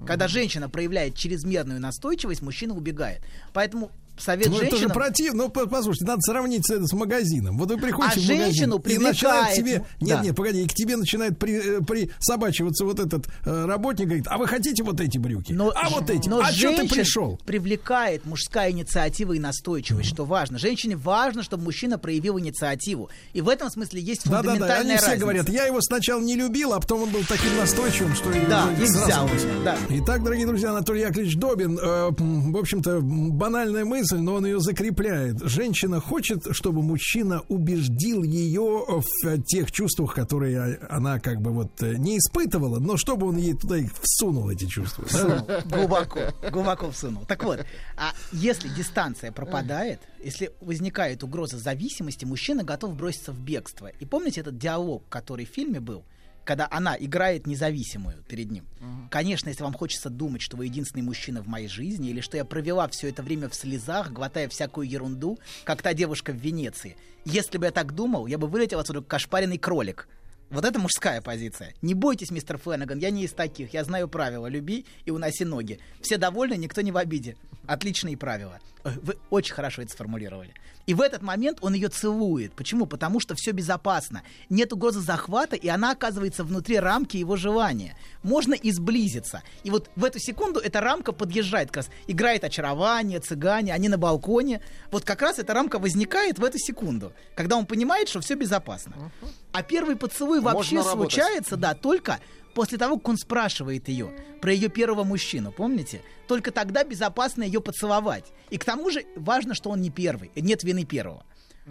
Когда 0.08 0.30
женщина 0.30 0.70
проявляет 0.70 1.16
чрезмерную 1.16 1.82
настойчивость, 1.82 2.42
мужчина 2.42 2.74
убегает. 2.74 3.22
Поэтому 3.52 3.92
совет 4.22 4.48
Ну, 4.48 4.56
это 4.58 4.66
же 4.66 4.72
женщинам... 4.72 4.92
противно. 4.94 5.44
Ну, 5.44 5.50
по- 5.50 5.68
послушайте, 5.68 6.06
надо 6.06 6.22
сравнить 6.22 6.70
это 6.70 6.86
с 6.86 6.94
магазином. 6.94 7.58
Вот 7.58 7.70
вы 7.70 7.78
приходите 7.78 8.20
А 8.20 8.22
в 8.22 8.24
магазин 8.24 8.46
женщину 8.46 8.84
и 8.86 8.98
начинает 8.98 9.56
тебе... 9.56 9.86
ну, 10.00 10.08
Нет, 10.08 10.18
да. 10.18 10.24
нет, 10.24 10.36
погоди, 10.36 10.64
и 10.64 10.68
к 10.68 10.74
тебе 10.74 10.98
начинает 10.98 11.38
при, 11.38 11.78
э, 11.78 11.82
присобачиваться 11.82 12.86
вот 12.86 13.00
этот 13.00 13.28
э, 13.46 13.66
работник, 13.66 14.06
говорит, 14.06 14.26
а 14.28 14.38
вы 14.38 14.48
хотите 14.48 14.84
вот 14.84 15.00
эти 15.00 15.18
брюки? 15.18 15.54
Но, 15.54 15.72
а 15.76 15.90
вот 15.90 16.10
эти? 16.10 16.28
но 16.30 16.40
а 16.40 16.52
что 16.52 16.76
ты 16.76 16.88
пришел? 16.88 17.40
привлекает 17.46 18.26
мужская 18.26 18.72
инициатива 18.72 19.34
и 19.34 19.40
настойчивость, 19.40 20.10
что 20.10 20.26
важно. 20.26 20.58
Женщине 20.58 20.96
важно, 20.96 21.44
чтобы 21.44 21.64
мужчина 21.64 21.98
проявил 21.98 22.40
инициативу. 22.40 23.10
И 23.34 23.42
в 23.42 23.50
этом 23.50 23.70
смысле 23.70 24.02
есть 24.02 24.24
Да-да-да, 24.26 24.52
фундаментальная 24.52 24.80
они 24.82 24.98
все 24.98 25.06
разница. 25.08 25.22
говорят, 25.22 25.50
я 25.50 25.66
его 25.66 25.82
сначала 25.82 26.22
не 26.22 26.36
любил, 26.36 26.74
а 26.74 26.80
потом 26.80 27.04
он 27.04 27.10
был 27.10 27.22
таким 27.28 27.56
настойчивым, 27.58 28.16
что... 28.16 28.30
Да, 28.50 28.70
и 28.80 28.84
взял 28.84 29.30
да. 29.64 29.78
Итак, 29.90 30.24
дорогие 30.24 30.48
друзья, 30.48 30.72
Анатолий 30.72 31.02
Яковлевич 31.02 31.36
Добин, 31.38 31.78
э, 31.78 32.10
в 32.18 32.58
общем-то, 32.58 33.00
банальная 33.02 33.86
мысль, 33.86 34.09
но 34.18 34.36
он 34.36 34.46
ее 34.46 34.60
закрепляет. 34.60 35.42
Женщина 35.42 36.00
хочет, 36.00 36.48
чтобы 36.52 36.82
мужчина 36.82 37.42
убеждил 37.48 38.24
ее 38.24 38.86
в 38.88 39.28
э, 39.28 39.38
тех 39.40 39.72
чувствах, 39.72 40.14
которые 40.14 40.80
она 40.90 41.20
как 41.20 41.42
бы 41.42 41.52
вот 41.52 41.82
э, 41.82 41.96
не 41.96 42.18
испытывала, 42.18 42.80
но 42.80 42.98
чтобы 42.98 43.28
он 43.28 43.38
ей 43.38 43.54
туда 43.54 43.78
их 43.78 43.92
всунул, 44.02 44.50
эти 44.50 44.66
чувства. 44.66 45.06
да? 45.12 45.62
Глубоко, 45.66 46.20
глубоко 46.52 46.92
всунул. 46.92 47.26
Так 47.26 47.44
вот, 47.44 47.66
а 47.98 48.14
если 48.32 48.70
дистанция 48.70 49.32
пропадает, 49.32 50.00
если 50.24 50.52
возникает 50.62 51.24
угроза 51.24 51.58
зависимости, 51.58 52.26
мужчина 52.26 52.64
готов 52.64 52.96
броситься 52.96 53.32
в 53.32 53.40
бегство. 53.40 53.88
И 53.88 54.06
помните 54.06 54.42
этот 54.42 54.58
диалог, 54.58 55.04
который 55.10 55.46
в 55.46 55.50
фильме 55.50 55.80
был? 55.80 56.04
Когда 56.50 56.68
она 56.72 56.98
играет 57.00 57.46
независимую 57.46 58.24
перед 58.28 58.50
ним. 58.50 58.66
Конечно, 59.12 59.50
если 59.50 59.62
вам 59.62 59.74
хочется 59.74 60.10
думать, 60.10 60.42
что 60.42 60.58
вы 60.58 60.66
единственный 60.66 61.04
мужчина 61.04 61.44
в 61.44 61.48
моей 61.48 61.68
жизни, 61.68 62.10
или 62.10 62.22
что 62.22 62.38
я 62.38 62.44
провела 62.44 62.88
все 62.88 63.08
это 63.08 63.22
время 63.22 63.50
в 63.50 63.54
слезах, 63.54 64.12
глотая 64.12 64.50
всякую 64.50 64.90
ерунду, 64.90 65.38
как 65.64 65.84
та 65.84 65.94
девушка 65.94 66.32
в 66.32 66.38
Венеции. 66.38 66.98
Если 67.24 67.60
бы 67.60 67.68
я 67.68 67.72
так 67.72 67.94
думал, 67.94 68.26
я 68.26 68.40
бы 68.40 68.48
вылетел 68.48 68.80
отсюда 68.80 69.02
как 69.02 69.14
ошпаренный 69.14 69.60
кролик. 69.60 70.10
Вот 70.50 70.66
это 70.66 70.80
мужская 70.80 71.22
позиция. 71.22 71.76
Не 71.84 71.94
бойтесь, 71.94 72.32
мистер 72.32 72.58
Фленнеган, 72.58 72.98
я 72.98 73.12
не 73.12 73.26
из 73.26 73.34
таких. 73.34 73.72
Я 73.76 73.84
знаю 73.84 74.08
правила. 74.08 74.48
Люби 74.48 74.88
и 75.06 75.12
уноси 75.12 75.46
ноги. 75.46 75.80
Все 76.02 76.18
довольны, 76.18 76.56
никто 76.56 76.82
не 76.82 76.92
в 76.92 76.98
обиде. 76.98 77.38
Отличные 77.68 78.18
правила. 78.18 78.60
Вы 78.84 79.18
очень 79.30 79.54
хорошо 79.54 79.82
это 79.82 79.92
сформулировали. 79.92 80.54
И 80.86 80.94
в 80.94 81.02
этот 81.02 81.22
момент 81.22 81.60
он 81.62 81.74
ее 81.74 81.90
целует. 81.90 82.54
Почему? 82.54 82.86
Потому 82.86 83.20
что 83.20 83.36
все 83.36 83.52
безопасно. 83.52 84.24
Нет 84.50 84.74
угрозы 84.74 85.02
захвата, 85.02 85.56
и 85.56 85.68
она 85.68 85.92
оказывается 85.92 86.44
внутри 86.44 86.80
рамки 86.80 87.18
его 87.18 87.36
желания. 87.36 87.96
Можно 88.24 88.54
и 88.54 88.72
сблизиться. 88.72 89.44
И 89.64 89.70
вот 89.70 89.92
в 89.96 90.04
эту 90.04 90.20
секунду 90.20 90.60
эта 90.60 90.82
рамка 90.82 91.12
подъезжает. 91.12 91.68
Как 91.68 91.78
раз 91.78 91.90
играет 92.08 92.44
очарование, 92.44 93.20
цыгане, 93.20 93.74
они 93.74 93.90
на 93.90 93.98
балконе. 93.98 94.62
Вот 94.92 95.04
как 95.04 95.22
раз 95.22 95.38
эта 95.40 95.54
рамка 95.54 95.78
возникает 95.78 96.40
в 96.40 96.44
эту 96.44 96.58
секунду, 96.58 97.14
когда 97.36 97.58
он 97.58 97.66
понимает, 97.66 98.10
что 98.10 98.22
все 98.22 98.36
безопасно. 98.36 99.12
А 99.52 99.62
первый 99.62 99.96
поцелуй 99.96 100.40
вообще 100.42 100.78
Можно 100.78 100.92
работать. 100.92 101.14
случается, 101.14 101.58
да, 101.58 101.74
только 101.76 102.20
после 102.60 102.78
того, 102.78 102.98
как 102.98 103.08
он 103.08 103.18
спрашивает 103.18 103.88
ее 103.88 104.12
про 104.42 104.52
ее 104.52 104.68
первого 104.68 105.06
мужчину, 105.06 105.50
помните? 105.50 106.02
Только 106.28 106.52
тогда 106.52 106.84
безопасно 106.84 107.44
ее 107.44 107.62
поцеловать. 107.62 108.26
И 108.50 108.58
к 108.58 108.66
тому 108.66 108.92
же 108.92 109.06
важно, 109.16 109.56
что 109.56 109.70
он 109.70 109.80
не 109.80 109.90
первый, 109.90 110.30
нет 110.36 110.66
вины 110.66 110.84
первого. 110.84 111.24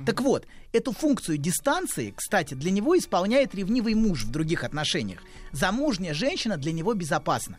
Так 0.06 0.22
вот, 0.22 0.46
эту 0.72 0.92
функцию 0.92 1.36
дистанции, 1.36 2.14
кстати, 2.16 2.54
для 2.54 2.70
него 2.70 2.96
исполняет 2.96 3.54
ревнивый 3.54 3.92
муж 3.92 4.24
в 4.24 4.30
других 4.30 4.64
отношениях. 4.64 5.20
Замужняя 5.52 6.14
женщина 6.14 6.56
для 6.56 6.72
него 6.72 6.94
безопасна. 6.94 7.58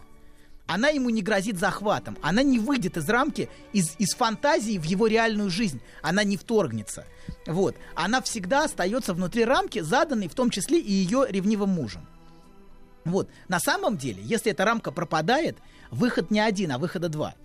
Она 0.66 0.88
ему 0.88 1.12
не 1.12 1.22
грозит 1.22 1.60
захватом. 1.60 2.18
Она 2.24 2.42
не 2.42 2.58
выйдет 2.58 2.98
из 2.98 3.08
рамки, 3.08 3.48
из, 3.74 3.94
из 4.00 4.16
фантазии 4.16 4.80
в 4.80 4.86
его 4.86 5.06
реальную 5.06 5.52
жизнь. 5.52 5.82
Она 6.02 6.24
не 6.24 6.36
вторгнется. 6.36 7.06
Вот. 7.46 7.76
Она 7.94 8.24
всегда 8.24 8.64
остается 8.64 9.14
внутри 9.14 9.46
рамки, 9.46 9.82
заданной 9.82 10.30
в 10.30 10.34
том 10.34 10.50
числе 10.50 10.80
и 10.80 10.92
ее 10.92 11.28
ревнивым 11.30 11.70
мужем. 11.70 12.08
Вот. 13.06 13.30
На 13.48 13.60
самом 13.60 13.98
деле, 13.98 14.22
если 14.24 14.52
эта 14.52 14.66
рамка 14.66 14.92
пропадает, 14.92 15.58
выход 15.92 16.32
не 16.32 16.40
один, 16.40 16.72
а 16.72 16.78
выхода 16.78 17.10
два. 17.10 17.36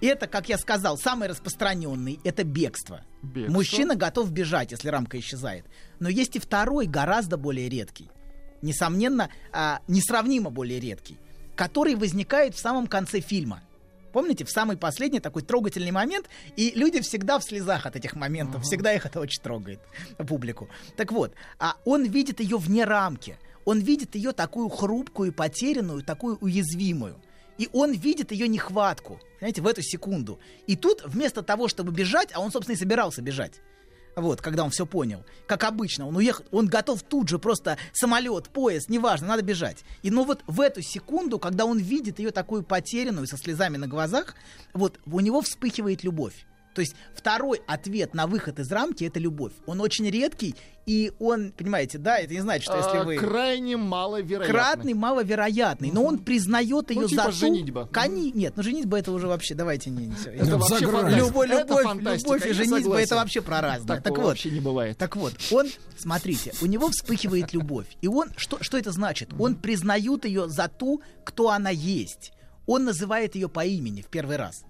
Это, 0.00 0.26
как 0.26 0.48
я 0.48 0.56
сказал, 0.56 0.96
самый 0.96 1.28
распространенный– 1.28 2.20
это 2.24 2.42
бегство. 2.42 3.02
Бегство. 3.22 3.52
Мужчина 3.52 3.96
готов 3.96 4.30
бежать, 4.30 4.72
если 4.72 4.88
рамка 4.88 5.18
исчезает. 5.18 5.66
Но 5.98 6.08
есть 6.08 6.36
и 6.36 6.38
второй, 6.38 6.86
гораздо 6.86 7.36
более 7.36 7.68
редкий. 7.68 8.10
Несомненно, 8.62 9.30
а, 9.52 9.80
несравнимо 9.88 10.50
более 10.50 10.80
редкий, 10.80 11.18
который 11.54 11.94
возникает 11.96 12.54
в 12.54 12.58
самом 12.58 12.86
конце 12.86 13.20
фильма. 13.20 13.62
Помните, 14.12 14.44
в 14.44 14.50
самый 14.50 14.76
последний 14.76 15.20
такой 15.20 15.42
трогательный 15.42 15.92
момент, 15.92 16.28
и 16.56 16.72
люди 16.74 17.00
всегда 17.00 17.38
в 17.38 17.44
слезах 17.44 17.86
от 17.86 17.94
этих 17.96 18.16
моментов, 18.16 18.64
всегда 18.64 18.92
их 18.92 19.06
это 19.06 19.20
очень 19.20 19.40
трогает, 19.42 19.80
публику. 20.28 20.68
Так 20.96 21.12
вот, 21.12 21.34
а 21.58 21.76
он 21.84 22.04
видит 22.04 22.40
ее 22.40 22.56
вне 22.56 22.84
рамки, 22.84 23.38
он 23.64 23.80
видит 23.80 24.14
ее 24.14 24.32
такую 24.32 24.68
хрупкую, 24.68 25.32
потерянную, 25.32 26.02
такую 26.02 26.38
уязвимую. 26.40 27.20
И 27.58 27.68
он 27.72 27.92
видит 27.92 28.32
ее 28.32 28.48
нехватку, 28.48 29.20
знаете, 29.38 29.60
в 29.60 29.66
эту 29.66 29.82
секунду. 29.82 30.40
И 30.66 30.76
тут 30.76 31.02
вместо 31.04 31.42
того, 31.42 31.68
чтобы 31.68 31.92
бежать, 31.92 32.30
а 32.32 32.40
он, 32.40 32.50
собственно, 32.50 32.74
и 32.74 32.78
собирался 32.78 33.20
бежать. 33.20 33.60
Вот, 34.16 34.40
когда 34.40 34.64
он 34.64 34.70
все 34.70 34.86
понял. 34.86 35.24
Как 35.46 35.64
обычно, 35.64 36.06
он 36.06 36.16
уехал, 36.16 36.44
он 36.50 36.66
готов 36.66 37.02
тут 37.02 37.28
же 37.28 37.38
просто 37.38 37.78
самолет, 37.92 38.48
поезд, 38.48 38.88
неважно, 38.88 39.28
надо 39.28 39.42
бежать. 39.42 39.84
И 40.02 40.10
ну 40.10 40.24
вот 40.24 40.42
в 40.46 40.60
эту 40.60 40.82
секунду, 40.82 41.38
когда 41.38 41.64
он 41.64 41.78
видит 41.78 42.18
ее 42.18 42.30
такую 42.30 42.62
потерянную, 42.62 43.26
со 43.26 43.36
слезами 43.36 43.76
на 43.76 43.86
глазах, 43.86 44.34
вот 44.72 44.98
у 45.06 45.20
него 45.20 45.40
вспыхивает 45.42 46.02
любовь. 46.02 46.46
То 46.80 46.82
есть 46.82 46.94
второй 47.14 47.60
ответ 47.66 48.14
на 48.14 48.26
выход 48.26 48.58
из 48.58 48.72
рамки 48.72 49.04
это 49.04 49.20
любовь. 49.20 49.52
Он 49.66 49.82
очень 49.82 50.08
редкий, 50.08 50.54
и 50.86 51.12
он, 51.18 51.52
понимаете, 51.52 51.98
да, 51.98 52.16
это 52.16 52.32
не 52.32 52.40
значит, 52.40 52.62
что 52.64 52.78
если 52.78 52.96
А, 52.96 53.04
вы 53.04 53.16
Крайне 53.16 53.76
маловероятно. 53.76 54.46
кратный, 54.50 54.94
маловероятный, 54.94 55.90
но 55.92 56.02
он 56.04 56.20
признает 56.20 56.88
ее 56.88 57.02
Ну, 57.02 57.08
типа 57.08 57.24
за 57.24 57.28
ту... 57.28 57.34
женитьба. 57.36 57.86
Кони... 57.92 58.30
Нет, 58.34 58.54
ну 58.56 58.62
женитьба 58.62 58.98
это 58.98 59.12
уже 59.12 59.26
вообще, 59.26 59.54
давайте 59.54 59.90
не... 59.90 60.06
не 60.06 60.14
всё. 60.14 60.30
Это 60.30 60.44
За 60.46 60.56
вообще. 60.56 60.86
Любовь, 60.86 61.50
Это 61.50 61.60
любовь, 61.68 61.84
фантастика, 61.84 62.28
любовь 62.32 62.46
и 62.46 62.52
женитьба 62.54 62.76
согласен. 62.78 63.04
это 63.04 63.14
вообще 63.16 63.42
про 63.42 63.60
разное. 63.60 64.00
Так 64.00 64.16
вот, 64.16 64.24
вообще 64.26 64.50
не 64.50 64.60
бывает. 64.60 64.96
так 64.96 65.16
вот, 65.16 65.34
он, 65.50 65.66
смотрите, 65.98 66.54
у 66.62 66.66
него 66.66 66.88
вспыхивает 66.88 67.52
любовь. 67.52 67.88
И 68.00 68.08
он, 68.08 68.30
что, 68.38 68.56
что 68.62 68.78
это 68.78 68.90
значит? 68.90 69.34
Он 69.38 69.54
признает 69.54 70.24
ее 70.24 70.48
за 70.48 70.68
ту, 70.68 71.02
кто 71.24 71.50
она 71.50 71.68
есть. 71.68 72.32
Он 72.70 72.84
называет 72.84 73.34
ее 73.34 73.48
по 73.48 73.64
имени 73.64 74.00
в 74.00 74.06
первый 74.06 74.36
раз. 74.36 74.62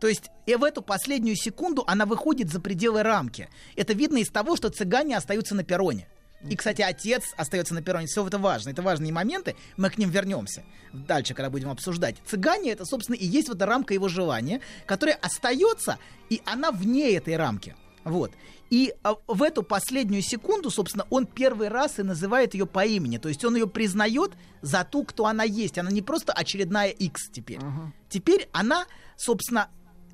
То 0.00 0.08
есть 0.08 0.30
и 0.46 0.56
в 0.56 0.64
эту 0.64 0.82
последнюю 0.82 1.36
секунду 1.36 1.84
она 1.86 2.04
выходит 2.04 2.50
за 2.50 2.58
пределы 2.58 3.04
рамки. 3.04 3.48
Это 3.76 3.92
видно 3.92 4.16
из 4.16 4.30
того, 4.30 4.56
что 4.56 4.68
цыгане 4.68 5.16
остаются 5.16 5.54
на 5.54 5.62
перроне. 5.62 6.08
И, 6.50 6.56
кстати, 6.56 6.82
отец 6.82 7.22
остается 7.36 7.72
на 7.72 7.82
перроне. 7.82 8.08
Все 8.08 8.26
это 8.26 8.38
важно. 8.38 8.70
Это 8.70 8.82
важные 8.82 9.12
моменты. 9.12 9.54
Мы 9.76 9.90
к 9.90 9.96
ним 9.96 10.10
вернемся 10.10 10.64
дальше, 10.92 11.34
когда 11.34 11.48
будем 11.48 11.70
обсуждать. 11.70 12.16
Цыгане 12.26 12.72
это, 12.72 12.84
собственно, 12.84 13.14
и 13.14 13.24
есть 13.24 13.46
вот 13.46 13.58
эта 13.58 13.66
рамка 13.66 13.94
его 13.94 14.08
желания, 14.08 14.60
которая 14.84 15.14
остается, 15.14 15.98
и 16.28 16.42
она 16.46 16.72
вне 16.72 17.14
этой 17.14 17.36
рамки. 17.36 17.76
Вот. 18.06 18.32
И 18.70 18.94
а, 19.02 19.16
в 19.26 19.42
эту 19.42 19.62
последнюю 19.62 20.22
секунду, 20.22 20.70
собственно, 20.70 21.06
он 21.10 21.26
первый 21.26 21.68
раз 21.68 21.98
и 21.98 22.02
называет 22.02 22.54
ее 22.54 22.66
по 22.66 22.84
имени. 22.86 23.18
То 23.18 23.28
есть 23.28 23.44
он 23.44 23.56
ее 23.56 23.66
признает 23.66 24.32
за 24.62 24.84
ту, 24.84 25.04
кто 25.04 25.26
она 25.26 25.44
есть. 25.44 25.76
Она 25.78 25.90
не 25.90 26.02
просто 26.02 26.32
очередная 26.32 26.88
X 26.88 27.30
теперь. 27.32 27.60
Теперь 28.08 28.48
она, 28.52 28.86
собственно, 29.16 29.68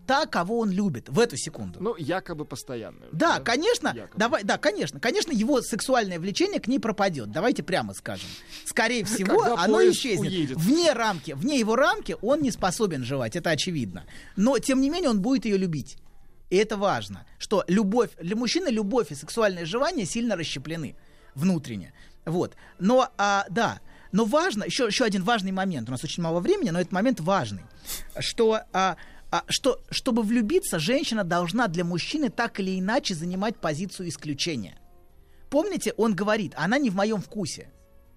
та, 0.07 0.27
кого 0.27 0.59
он 0.59 0.71
любит 0.71 1.09
в 1.09 1.19
эту 1.19 1.37
секунду. 1.37 1.79
Ну, 1.81 1.95
якобы 1.97 2.45
постоянную. 2.45 3.09
Да, 3.13 3.41
конечно, 3.41 3.93
Якобы. 3.95 4.19
давай, 4.19 4.43
да, 4.43 4.59
конечно, 4.59 4.99
конечно, 5.01 5.33
его 5.33 5.63
сексуальное 5.63 6.19
влечение 6.19 6.61
к 6.61 6.67
ней 6.67 6.79
пропадет. 6.79 7.31
Давайте 7.31 7.63
прямо 7.63 7.95
скажем. 7.95 8.29
Скорее 8.67 9.05
всего, 9.05 9.39
Когда 9.39 9.63
оно 9.63 9.83
исчезнет. 9.91 10.31
уедет. 10.31 10.57
Вне 10.59 10.93
рамки, 10.93 11.33
вне 11.33 11.59
его 11.59 11.77
рамки 11.77 12.17
он 12.21 12.41
не 12.43 12.51
способен 12.51 13.05
желать, 13.05 13.37
это 13.37 13.51
очевидно. 13.51 14.05
Но 14.37 14.59
тем 14.59 14.81
не 14.81 14.91
менее 14.91 15.11
он 15.11 15.21
будет 15.23 15.45
ее 15.45 15.57
любить. 15.57 15.99
И 16.53 16.57
это 16.57 16.77
важно, 16.77 17.25
что 17.39 17.65
любовь 17.67 18.11
для 18.21 18.37
мужчины 18.37 18.69
любовь 18.69 19.11
и 19.11 19.15
сексуальное 19.15 19.65
желание 19.65 20.05
сильно 20.05 20.37
расщеплены 20.37 20.97
внутренне. 21.35 21.95
Вот. 22.27 22.57
Но 22.79 23.09
а, 23.17 23.47
да. 23.49 23.81
Но 24.13 24.27
важно, 24.27 24.65
еще, 24.65 24.85
еще 24.85 25.05
один 25.05 25.23
важный 25.23 25.51
момент. 25.51 25.89
У 25.89 25.93
нас 25.93 26.05
очень 26.05 26.23
мало 26.23 26.41
времени, 26.41 26.69
но 26.69 26.79
этот 26.79 26.93
момент 26.93 27.21
важный. 27.21 27.63
Что 28.19 28.61
а, 28.75 28.99
а, 29.31 29.45
что, 29.49 29.81
чтобы 29.91 30.23
влюбиться, 30.23 30.79
женщина 30.79 31.25
должна 31.25 31.69
для 31.69 31.85
мужчины 31.85 32.29
так 32.29 32.61
или 32.61 32.79
иначе 32.79 33.15
занимать 33.15 33.57
позицию 33.57 34.11
исключения. 34.11 34.79
Помните, 35.49 35.95
он 35.97 36.15
говорит, 36.15 36.53
она 36.59 36.77
не 36.77 36.91
в 36.91 36.95
моем 36.95 37.23
вкусе. 37.23 37.71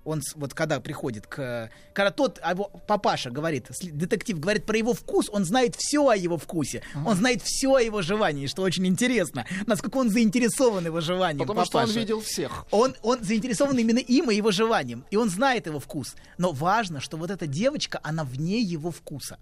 Он 0.05 0.21
вот 0.35 0.53
когда 0.53 0.79
приходит 0.79 1.25
к... 1.27 1.69
Когда 1.93 2.11
тот, 2.11 2.39
а 2.43 2.51
его 2.51 2.69
папаша 2.87 3.31
говорит, 3.31 3.67
детектив 3.81 4.39
говорит 4.39 4.65
про 4.65 4.77
его 4.77 4.93
вкус, 4.93 5.29
он 5.31 5.45
знает 5.45 5.75
все 5.75 6.07
о 6.07 6.15
его 6.15 6.37
вкусе. 6.37 6.83
Он 7.05 7.15
знает 7.15 7.41
все 7.41 7.73
о 7.75 7.79
его 7.81 8.01
желании, 8.01 8.47
что 8.47 8.61
очень 8.61 8.85
интересно. 8.85 9.45
Насколько 9.65 9.97
он 9.97 10.09
заинтересован 10.09 10.85
его 10.85 11.01
желанием. 11.01 11.47
Потому 11.47 11.65
что 11.65 11.79
он 11.79 11.85
папаша. 11.85 11.99
видел 11.99 12.21
всех. 12.21 12.67
Он, 12.71 12.95
он 13.01 13.23
заинтересован 13.23 13.77
именно 13.77 13.99
им 13.99 14.29
и 14.29 14.35
его 14.35 14.51
желанием. 14.51 15.05
И 15.09 15.17
он 15.17 15.29
знает 15.29 15.65
его 15.65 15.79
вкус. 15.79 16.15
Но 16.37 16.51
важно, 16.51 17.01
что 17.01 17.17
вот 17.17 17.31
эта 17.31 17.47
девочка, 17.47 17.99
она 18.03 18.23
вне 18.23 18.61
его 18.61 18.91
вкуса. 18.91 19.39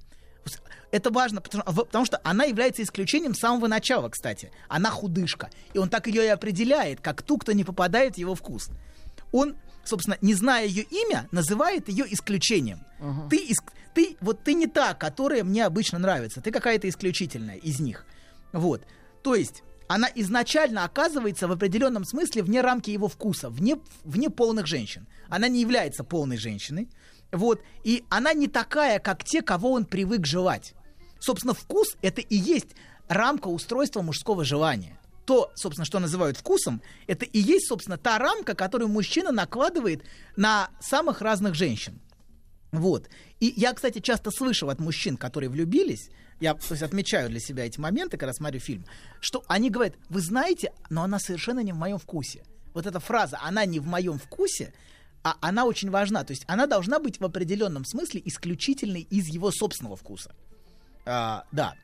Это 0.92 1.10
важно, 1.10 1.42
потому, 1.42 1.64
в- 1.68 1.86
потому 1.86 2.06
что 2.06 2.20
она 2.24 2.44
является 2.46 2.84
исключением 2.84 3.34
с 3.34 3.40
самого 3.40 3.68
начала, 3.68 4.10
кстати. 4.10 4.52
Она 4.68 4.92
худышка. 4.92 5.50
И 5.74 5.78
он 5.78 5.90
так 5.90 6.08
ее 6.08 6.24
и 6.26 6.28
определяет, 6.28 7.02
как 7.02 7.22
ту, 7.22 7.38
кто 7.38 7.52
не 7.52 7.64
попадает 7.64 8.16
в 8.16 8.18
его 8.18 8.36
вкус. 8.36 8.70
Он, 9.32 9.56
собственно, 9.84 10.18
не 10.22 10.34
зная 10.34 10.66
ее 10.66 10.84
имя, 10.84 11.28
называет 11.32 11.90
ее 11.90 12.06
исключением. 12.14 12.80
Ты, 13.30 13.38
ис- 13.38 13.72
ты, 13.94 14.18
вот 14.22 14.44
ты 14.44 14.54
не 14.54 14.68
та, 14.68 14.94
которая 14.94 15.44
мне 15.44 15.66
обычно 15.66 16.00
нравится. 16.00 16.42
Ты 16.42 16.52
какая-то 16.52 16.88
исключительная 16.90 17.58
из 17.58 17.80
них. 17.80 18.06
Вот. 18.52 18.86
То 19.24 19.36
есть 19.36 19.64
она 19.88 20.08
изначально 20.16 20.86
оказывается 20.86 21.48
в 21.48 21.52
определенном 21.52 22.06
смысле 22.06 22.44
вне 22.44 22.62
рамки 22.62 22.90
его 22.90 23.08
вкуса, 23.08 23.50
вне, 23.50 23.78
вне 24.04 24.30
полных 24.30 24.68
женщин. 24.68 25.08
Она 25.30 25.48
не 25.48 25.62
является 25.62 26.04
полной 26.04 26.38
женщиной. 26.38 26.90
Вот. 27.32 27.62
И 27.84 28.04
она 28.10 28.34
не 28.34 28.48
такая, 28.48 29.00
как 29.00 29.24
те, 29.24 29.42
кого 29.42 29.72
он 29.72 29.86
привык 29.86 30.26
желать. 30.26 30.74
Собственно, 31.20 31.54
вкус 31.54 31.96
это 32.02 32.22
и 32.22 32.36
есть 32.36 32.76
рамка 33.08 33.48
устройства 33.48 34.02
мужского 34.02 34.44
желания. 34.44 35.00
То, 35.26 35.52
собственно, 35.56 35.86
что 35.86 36.00
называют 36.00 36.38
вкусом, 36.38 36.82
это 37.08 37.26
и 37.26 37.40
есть, 37.40 37.68
собственно, 37.68 37.98
та 37.98 38.18
рамка, 38.18 38.56
которую 38.56 38.90
мужчина 38.90 39.32
накладывает 39.32 40.04
на 40.36 40.70
самых 40.82 41.22
разных 41.22 41.56
женщин. 41.56 42.00
Вот. 42.72 43.08
И 43.40 43.54
я, 43.56 43.74
кстати, 43.74 44.00
часто 44.00 44.32
слышал 44.32 44.70
от 44.70 44.80
мужчин, 44.80 45.16
которые 45.16 45.50
влюбились, 45.50 46.10
я 46.40 46.56
то 46.56 46.72
есть, 46.72 46.84
отмечаю 46.84 47.30
для 47.30 47.40
себя 47.40 47.66
эти 47.66 47.80
моменты, 47.80 48.18
когда 48.18 48.34
смотрю 48.34 48.60
фильм, 48.60 48.86
что 49.22 49.44
они 49.48 49.70
говорят, 49.70 49.96
вы 50.10 50.20
знаете, 50.20 50.74
но 50.90 51.04
она 51.04 51.20
совершенно 51.20 51.62
не 51.62 51.72
в 51.72 51.78
моем 51.78 52.00
вкусе. 52.00 52.44
Вот 52.74 52.86
эта 52.86 53.00
фраза 53.00 53.40
«она 53.42 53.66
не 53.66 53.80
в 53.80 53.86
моем 53.86 54.18
вкусе», 54.18 54.74
а 55.24 55.38
она 55.40 55.66
очень 55.66 55.90
важна. 55.90 56.24
То 56.24 56.32
есть 56.32 56.44
она 56.48 56.66
должна 56.66 57.00
быть 57.00 57.20
в 57.20 57.24
определенном 57.24 57.86
смысле 57.86 58.22
исключительной 58.26 59.02
из 59.02 59.28
его 59.28 59.52
собственного 59.52 59.96
вкуса. 59.96 60.36
А, 61.06 61.46
да. 61.52 61.76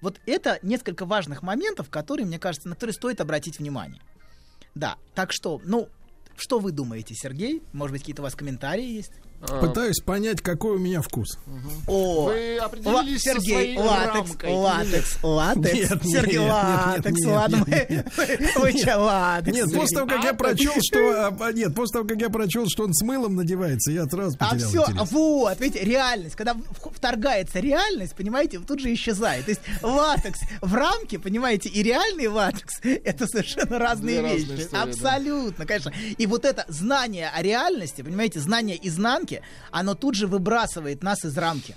Вот 0.00 0.20
это 0.26 0.58
несколько 0.62 1.04
важных 1.04 1.42
моментов, 1.42 1.90
которые, 1.90 2.26
мне 2.26 2.38
кажется, 2.38 2.68
на 2.68 2.74
которые 2.74 2.92
стоит 2.92 3.20
обратить 3.20 3.58
внимание. 3.58 4.00
Да, 4.74 4.96
так 5.14 5.32
что, 5.32 5.60
ну, 5.64 5.88
что 6.36 6.60
вы 6.60 6.70
думаете, 6.70 7.14
Сергей? 7.14 7.62
Может 7.72 7.92
быть, 7.92 8.02
какие-то 8.02 8.22
у 8.22 8.24
вас 8.24 8.34
комментарии 8.34 8.84
есть? 8.84 9.12
Пытаюсь 9.60 10.00
понять, 10.00 10.40
какой 10.42 10.76
у 10.76 10.78
меня 10.78 11.00
вкус. 11.00 11.38
О, 11.86 12.24
Вы 12.26 12.58
определились 12.58 13.24
ла- 13.26 13.32
со 13.34 13.40
Сергей, 13.40 13.52
своей 13.54 13.78
латекс, 13.78 14.14
рамкой. 14.14 14.52
латекс, 14.52 15.18
латекс. 15.22 15.72
Нет, 15.74 15.90
нет, 15.90 16.02
Сергей, 16.04 16.38
нет, 16.38 16.50
латекс, 16.50 17.26
латекс. 18.96 19.56
Нет, 19.56 19.72
после 19.74 19.96
того, 19.96 20.08
как 20.10 20.24
я 20.24 20.34
прочел, 20.34 20.72
что... 20.80 21.28
а, 21.40 21.52
Нет, 21.52 21.74
после 21.74 21.92
того, 21.94 22.08
как 22.08 22.20
я 22.20 22.30
прочел, 22.30 22.64
что 22.68 22.84
он 22.84 22.92
с 22.94 23.02
мылом 23.02 23.36
надевается, 23.36 23.92
я 23.92 24.06
сразу 24.06 24.36
А 24.40 24.56
все, 24.56 24.84
вот, 25.10 25.60
видите, 25.60 25.84
реальность, 25.84 26.34
когда 26.34 26.56
вторгается 26.94 27.60
реальность, 27.60 28.14
понимаете, 28.14 28.58
тут 28.58 28.80
же 28.80 28.92
исчезает. 28.92 29.44
То 29.44 29.50
есть 29.52 29.62
латекс 29.82 30.40
в 30.60 30.74
рамке, 30.74 31.18
понимаете, 31.18 31.68
и 31.68 31.82
реальный 31.82 32.26
латекс 32.26 32.80
это 32.82 33.26
совершенно 33.26 33.78
разные 33.78 34.22
вещи. 34.22 34.68
Абсолютно, 34.74 35.66
конечно. 35.66 35.92
И 36.16 36.26
вот 36.26 36.44
это 36.44 36.64
знание 36.68 37.30
о 37.34 37.42
реальности, 37.42 38.02
понимаете, 38.02 38.40
знание 38.40 38.78
изнанки, 38.86 39.27
оно 39.70 39.94
тут 39.94 40.14
же 40.14 40.26
выбрасывает 40.26 41.02
нас 41.02 41.24
из 41.24 41.36
рамки. 41.36 41.76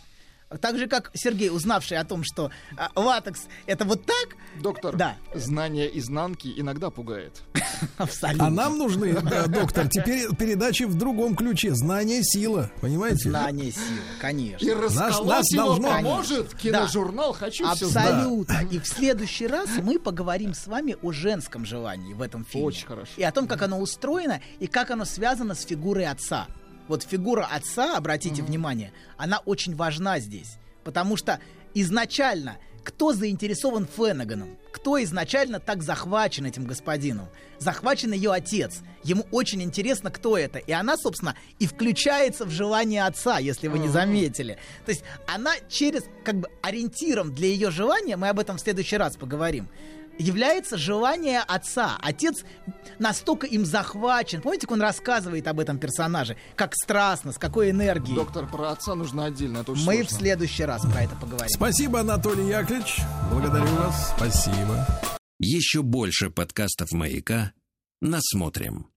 Так 0.59 0.77
же, 0.77 0.87
как 0.87 1.11
Сергей, 1.13 1.49
узнавший 1.49 1.97
о 1.97 2.03
том, 2.03 2.23
что 2.25 2.51
а, 2.75 2.91
латекс 2.99 3.43
это 3.67 3.85
вот 3.85 4.05
так, 4.05 4.35
Доктор, 4.61 4.97
Да. 4.97 5.15
знание 5.33 5.97
изнанки 5.97 6.53
иногда 6.57 6.89
пугает. 6.89 7.41
абсолютно. 7.97 8.47
А 8.47 8.49
нам 8.49 8.77
нужны, 8.77 9.13
да, 9.13 9.47
доктор, 9.47 9.87
теперь 9.87 10.27
передачи 10.35 10.83
в 10.83 10.95
другом 10.95 11.37
ключе. 11.37 11.73
Знание 11.73 12.21
сила, 12.21 12.69
понимаете? 12.81 13.29
Знание 13.29 13.71
силы, 13.71 14.01
конечно. 14.19 14.65
И 14.65 14.71
расколоть 14.73 15.25
нас 15.29 15.51
его 15.53 15.65
должно- 15.67 15.87
поможет 15.89 16.53
киножурнал 16.55 17.31
«Хочу 17.31 17.65
все 17.73 17.85
Абсолютно. 17.85 18.59
И 18.69 18.79
в 18.79 18.85
следующий 18.85 19.47
раз 19.47 19.69
мы 19.81 19.99
поговорим 19.99 20.53
с 20.53 20.67
вами 20.67 20.97
о 21.01 21.13
женском 21.13 21.65
желании 21.65 22.13
в 22.13 22.21
этом 22.21 22.43
фильме. 22.43 22.67
Очень 22.67 22.87
хорошо. 22.87 23.11
И 23.15 23.23
о 23.23 23.31
том, 23.31 23.47
как 23.47 23.61
оно 23.61 23.79
устроено 23.79 24.41
и 24.59 24.67
как 24.67 24.91
оно 24.91 25.05
связано 25.05 25.55
с 25.55 25.63
фигурой 25.65 26.07
отца. 26.07 26.47
Вот 26.91 27.03
фигура 27.03 27.47
отца, 27.49 27.95
обратите 27.95 28.43
внимание, 28.43 28.91
она 29.15 29.39
очень 29.45 29.77
важна 29.77 30.19
здесь. 30.19 30.57
Потому 30.83 31.15
что 31.15 31.39
изначально 31.73 32.57
кто 32.83 33.13
заинтересован 33.13 33.87
Феннеганом? 33.87 34.57
Кто 34.73 35.01
изначально 35.01 35.61
так 35.61 35.83
захвачен 35.83 36.45
этим 36.45 36.65
господином? 36.65 37.29
Захвачен 37.59 38.11
ее 38.11 38.33
отец. 38.33 38.79
Ему 39.05 39.25
очень 39.31 39.63
интересно, 39.63 40.11
кто 40.11 40.37
это. 40.37 40.59
И 40.59 40.73
она, 40.73 40.97
собственно, 40.97 41.37
и 41.59 41.65
включается 41.65 42.43
в 42.43 42.49
желание 42.49 43.05
отца, 43.05 43.37
если 43.39 43.69
вы 43.69 43.79
не 43.79 43.87
заметили. 43.87 44.57
То 44.85 44.91
есть 44.91 45.05
она 45.27 45.53
через, 45.69 46.03
как 46.25 46.41
бы, 46.41 46.49
ориентиром 46.61 47.33
для 47.33 47.47
ее 47.47 47.71
желания, 47.71 48.17
мы 48.17 48.27
об 48.27 48.37
этом 48.37 48.57
в 48.57 48.59
следующий 48.59 48.97
раз 48.97 49.15
поговорим, 49.15 49.69
является 50.21 50.77
желание 50.77 51.39
отца. 51.39 51.97
Отец 52.01 52.43
настолько 52.99 53.47
им 53.47 53.65
захвачен. 53.65 54.41
Помните, 54.41 54.67
как 54.67 54.71
он 54.71 54.81
рассказывает 54.81 55.47
об 55.47 55.59
этом 55.59 55.77
персонаже? 55.77 56.37
Как 56.55 56.73
страстно, 56.75 57.31
с 57.31 57.37
какой 57.37 57.71
энергией. 57.71 58.15
Доктор, 58.15 58.47
про 58.47 58.71
отца 58.71 58.95
нужно 58.95 59.25
отдельно, 59.25 59.59
это 59.59 59.73
очень 59.73 59.85
Мы 59.85 59.97
в 60.03 60.09
сложно. 60.09 60.17
следующий 60.19 60.63
раз 60.65 60.81
про 60.83 61.03
это 61.03 61.15
поговорим. 61.15 61.49
Спасибо, 61.49 61.99
Анатолий 62.01 62.47
Яковлевич. 62.47 63.01
Благодарю 63.31 63.67
вас. 63.75 64.13
Спасибо. 64.15 64.87
Еще 65.39 65.81
больше 65.81 66.29
подкастов 66.29 66.91
«Маяка» 66.91 67.51
насмотрим. 68.01 68.87